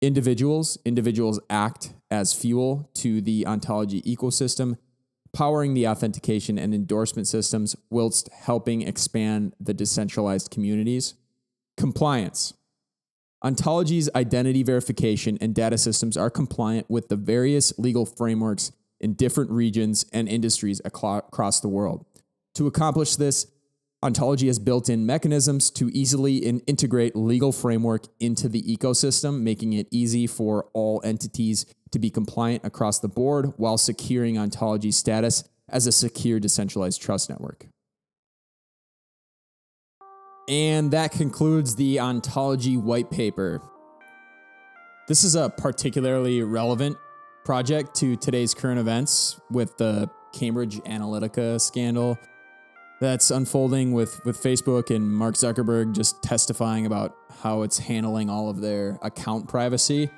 Individuals, 0.00 0.78
individuals 0.84 1.40
act 1.48 1.94
as 2.10 2.32
fuel 2.32 2.90
to 2.94 3.20
the 3.20 3.46
ontology 3.46 4.02
ecosystem, 4.02 4.76
powering 5.32 5.74
the 5.74 5.86
authentication 5.86 6.58
and 6.58 6.74
endorsement 6.74 7.28
systems 7.28 7.76
whilst 7.90 8.28
helping 8.32 8.82
expand 8.82 9.54
the 9.60 9.74
decentralized 9.74 10.50
communities. 10.50 11.14
Compliance. 11.76 12.54
Ontology's 13.44 14.08
identity 14.14 14.62
verification 14.62 15.36
and 15.40 15.54
data 15.54 15.76
systems 15.76 16.16
are 16.16 16.30
compliant 16.30 16.88
with 16.88 17.08
the 17.08 17.16
various 17.16 17.76
legal 17.76 18.06
frameworks 18.06 18.70
in 19.00 19.14
different 19.14 19.50
regions 19.50 20.06
and 20.12 20.28
industries 20.28 20.80
across 20.84 21.60
the 21.60 21.68
world. 21.68 22.06
To 22.54 22.68
accomplish 22.68 23.16
this, 23.16 23.48
Ontology 24.04 24.46
has 24.46 24.58
built 24.58 24.88
in 24.88 25.06
mechanisms 25.06 25.70
to 25.72 25.88
easily 25.92 26.38
integrate 26.38 27.16
legal 27.16 27.52
framework 27.52 28.06
into 28.20 28.48
the 28.48 28.62
ecosystem, 28.62 29.42
making 29.42 29.72
it 29.72 29.88
easy 29.90 30.26
for 30.26 30.66
all 30.72 31.00
entities 31.04 31.66
to 31.90 31.98
be 31.98 32.10
compliant 32.10 32.64
across 32.64 33.00
the 33.00 33.08
board 33.08 33.52
while 33.56 33.78
securing 33.78 34.36
Ontology's 34.36 34.96
status 34.96 35.44
as 35.68 35.86
a 35.86 35.92
secure 35.92 36.38
decentralized 36.38 37.00
trust 37.00 37.28
network. 37.28 37.66
And 40.52 40.90
that 40.90 41.12
concludes 41.12 41.76
the 41.76 41.98
Ontology 41.98 42.76
white 42.76 43.10
paper. 43.10 43.62
This 45.08 45.24
is 45.24 45.34
a 45.34 45.48
particularly 45.48 46.42
relevant 46.42 46.98
project 47.42 47.94
to 47.96 48.16
today's 48.16 48.52
current 48.52 48.78
events 48.78 49.40
with 49.50 49.78
the 49.78 50.10
Cambridge 50.34 50.76
Analytica 50.80 51.58
scandal 51.58 52.18
that's 53.00 53.30
unfolding 53.30 53.94
with, 53.94 54.22
with 54.26 54.42
Facebook 54.42 54.94
and 54.94 55.10
Mark 55.10 55.36
Zuckerberg 55.36 55.94
just 55.94 56.22
testifying 56.22 56.84
about 56.84 57.16
how 57.40 57.62
it's 57.62 57.78
handling 57.78 58.28
all 58.28 58.50
of 58.50 58.60
their 58.60 58.98
account 59.00 59.48
privacy. 59.48 60.10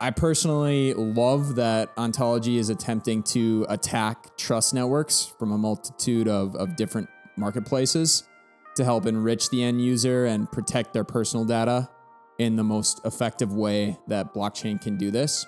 I 0.00 0.12
personally 0.12 0.94
love 0.94 1.56
that 1.56 1.90
Ontology 1.98 2.56
is 2.56 2.70
attempting 2.70 3.22
to 3.24 3.66
attack 3.68 4.34
trust 4.38 4.72
networks 4.72 5.26
from 5.38 5.52
a 5.52 5.58
multitude 5.58 6.26
of, 6.26 6.56
of 6.56 6.74
different 6.74 7.10
marketplaces 7.36 8.24
to 8.80 8.84
help 8.84 9.06
enrich 9.06 9.50
the 9.50 9.62
end 9.62 9.80
user 9.80 10.26
and 10.26 10.50
protect 10.50 10.92
their 10.92 11.04
personal 11.04 11.44
data 11.44 11.88
in 12.38 12.56
the 12.56 12.64
most 12.64 13.00
effective 13.04 13.52
way 13.52 13.98
that 14.08 14.34
blockchain 14.34 14.80
can 14.80 14.96
do 14.96 15.10
this. 15.10 15.46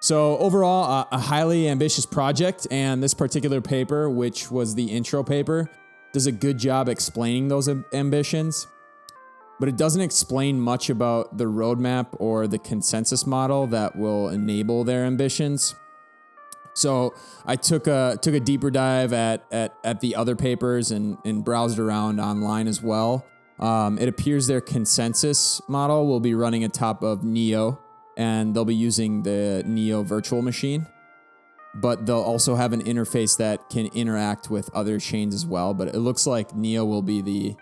So, 0.00 0.36
overall, 0.38 1.06
a 1.10 1.18
highly 1.18 1.68
ambitious 1.68 2.04
project, 2.04 2.66
and 2.70 3.02
this 3.02 3.14
particular 3.14 3.60
paper, 3.62 4.10
which 4.10 4.50
was 4.50 4.74
the 4.74 4.84
intro 4.84 5.22
paper, 5.22 5.70
does 6.12 6.26
a 6.26 6.32
good 6.32 6.58
job 6.58 6.88
explaining 6.88 7.48
those 7.48 7.68
ambitions, 7.92 8.66
but 9.58 9.68
it 9.68 9.76
doesn't 9.76 10.02
explain 10.02 10.60
much 10.60 10.90
about 10.90 11.38
the 11.38 11.44
roadmap 11.44 12.08
or 12.18 12.46
the 12.46 12.58
consensus 12.58 13.26
model 13.26 13.66
that 13.68 13.96
will 13.96 14.28
enable 14.28 14.84
their 14.84 15.04
ambitions. 15.04 15.74
So 16.74 17.14
I 17.46 17.56
took 17.56 17.86
a 17.86 18.18
took 18.20 18.34
a 18.34 18.40
deeper 18.40 18.70
dive 18.70 19.12
at 19.12 19.44
at, 19.52 19.74
at 19.84 20.00
the 20.00 20.16
other 20.16 20.36
papers 20.36 20.90
and, 20.90 21.18
and 21.24 21.44
browsed 21.44 21.78
around 21.78 22.20
online 22.20 22.66
as 22.66 22.82
well. 22.82 23.24
Um, 23.60 23.98
it 23.98 24.08
appears 24.08 24.48
their 24.48 24.60
consensus 24.60 25.60
model 25.68 26.06
will 26.08 26.20
be 26.20 26.34
running 26.34 26.64
atop 26.64 27.02
of 27.04 27.22
Neo, 27.22 27.78
and 28.16 28.54
they'll 28.54 28.64
be 28.64 28.74
using 28.74 29.22
the 29.22 29.62
Neo 29.64 30.02
virtual 30.02 30.42
machine. 30.42 30.86
But 31.76 32.06
they'll 32.06 32.20
also 32.20 32.56
have 32.56 32.72
an 32.72 32.82
interface 32.82 33.36
that 33.38 33.68
can 33.68 33.86
interact 33.86 34.50
with 34.50 34.70
other 34.74 34.98
chains 35.00 35.34
as 35.34 35.46
well. 35.46 35.74
But 35.74 35.88
it 35.88 35.98
looks 35.98 36.26
like 36.26 36.54
Neo 36.54 36.84
will 36.84 37.02
be 37.02 37.22
the 37.22 37.56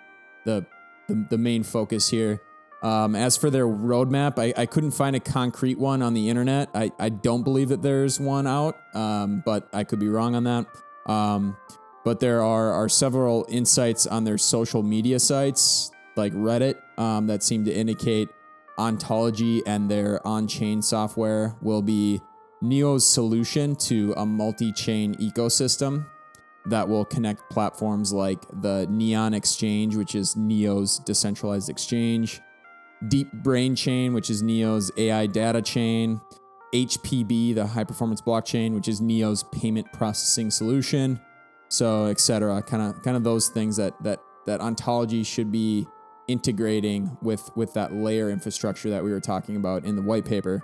the 0.44 0.66
the, 1.08 1.26
the 1.30 1.38
main 1.38 1.62
focus 1.62 2.08
here. 2.08 2.40
Um, 2.82 3.14
as 3.14 3.36
for 3.36 3.48
their 3.48 3.66
roadmap, 3.66 4.38
I, 4.38 4.52
I 4.60 4.66
couldn't 4.66 4.90
find 4.90 5.14
a 5.14 5.20
concrete 5.20 5.78
one 5.78 6.02
on 6.02 6.14
the 6.14 6.28
internet. 6.28 6.68
I, 6.74 6.90
I 6.98 7.10
don't 7.10 7.44
believe 7.44 7.68
that 7.68 7.80
there's 7.80 8.18
one 8.18 8.46
out, 8.46 8.76
um, 8.94 9.42
but 9.44 9.68
I 9.72 9.84
could 9.84 10.00
be 10.00 10.08
wrong 10.08 10.34
on 10.34 10.44
that. 10.44 10.66
Um, 11.06 11.56
but 12.04 12.18
there 12.18 12.42
are, 12.42 12.72
are 12.72 12.88
several 12.88 13.46
insights 13.48 14.06
on 14.06 14.24
their 14.24 14.38
social 14.38 14.82
media 14.82 15.20
sites, 15.20 15.92
like 16.16 16.32
Reddit, 16.32 16.76
um, 16.98 17.28
that 17.28 17.44
seem 17.44 17.64
to 17.66 17.72
indicate 17.72 18.28
Ontology 18.78 19.62
and 19.66 19.90
their 19.90 20.24
on 20.26 20.48
chain 20.48 20.82
software 20.82 21.54
will 21.60 21.82
be 21.82 22.20
Neo's 22.60 23.06
solution 23.06 23.76
to 23.76 24.14
a 24.16 24.26
multi 24.26 24.72
chain 24.72 25.14
ecosystem 25.16 26.06
that 26.66 26.88
will 26.88 27.04
connect 27.04 27.50
platforms 27.50 28.12
like 28.12 28.40
the 28.60 28.86
Neon 28.88 29.34
Exchange, 29.34 29.96
which 29.96 30.14
is 30.14 30.36
Neo's 30.36 30.98
decentralized 31.00 31.68
exchange, 31.68 32.40
Deep 33.09 33.32
Brain 33.32 33.74
Chain, 33.74 34.12
which 34.12 34.30
is 34.30 34.42
Neo's 34.42 34.90
AI 34.96 35.26
data 35.26 35.61
chain, 35.62 36.20
HPB, 36.74 37.55
the 37.55 37.66
high 37.66 37.84
performance 37.84 38.20
blockchain, 38.20 38.74
which 38.74 38.88
is 38.88 39.00
Neo's 39.00 39.42
payment 39.44 39.92
processing 39.92 40.50
solution, 40.50 41.20
so 41.68 42.07
etc. 42.07 42.62
Kind 42.62 42.82
of 42.82 43.03
kind 43.03 43.16
of 43.16 43.24
those 43.24 43.48
things 43.48 43.76
that 43.76 44.00
that 44.03 44.20
that 44.46 44.61
ontology 44.61 45.22
should 45.22 45.53
be 45.53 45.86
integrating 46.28 47.16
with 47.22 47.50
with 47.57 47.74
that 47.74 47.92
layer 47.94 48.30
infrastructure 48.30 48.90
that 48.90 49.03
we 49.03 49.11
were 49.11 49.20
talking 49.20 49.57
about 49.57 49.84
in 49.84 49.96
the 49.96 50.03
white 50.03 50.24
paper. 50.24 50.62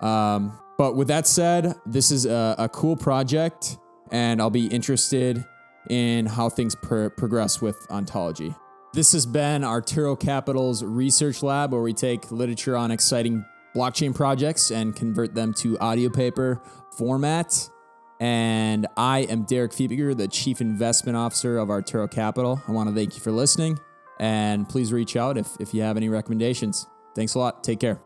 Um, 0.00 0.58
but 0.78 0.96
with 0.96 1.08
that 1.08 1.26
said, 1.26 1.74
this 1.84 2.10
is 2.10 2.24
a, 2.24 2.54
a, 2.56 2.68
cool 2.70 2.96
project, 2.96 3.76
and 4.10 4.40
I'll 4.40 4.48
be 4.48 4.66
interested 4.66 5.44
in 5.90 6.24
how 6.24 6.48
things 6.48 6.74
progress 6.74 7.60
with 7.60 7.76
ontology. 7.90 8.54
This 8.92 9.12
has 9.12 9.24
been 9.24 9.62
Arturo 9.62 10.16
Capital's 10.16 10.82
research 10.82 11.44
lab, 11.44 11.72
where 11.72 11.80
we 11.80 11.92
take 11.92 12.32
literature 12.32 12.76
on 12.76 12.90
exciting 12.90 13.44
blockchain 13.72 14.12
projects 14.12 14.72
and 14.72 14.96
convert 14.96 15.32
them 15.32 15.54
to 15.54 15.78
audio 15.78 16.10
paper 16.10 16.60
format. 16.98 17.70
And 18.18 18.88
I 18.96 19.20
am 19.20 19.44
Derek 19.44 19.70
Fiebiger, 19.70 20.16
the 20.16 20.26
Chief 20.26 20.60
Investment 20.60 21.16
Officer 21.16 21.58
of 21.58 21.70
Arturo 21.70 22.08
Capital. 22.08 22.60
I 22.66 22.72
want 22.72 22.88
to 22.88 22.94
thank 22.94 23.14
you 23.14 23.20
for 23.20 23.30
listening. 23.30 23.78
And 24.18 24.68
please 24.68 24.92
reach 24.92 25.14
out 25.14 25.38
if, 25.38 25.56
if 25.60 25.72
you 25.72 25.82
have 25.82 25.96
any 25.96 26.08
recommendations. 26.08 26.88
Thanks 27.14 27.34
a 27.34 27.38
lot. 27.38 27.62
Take 27.62 27.78
care. 27.78 28.00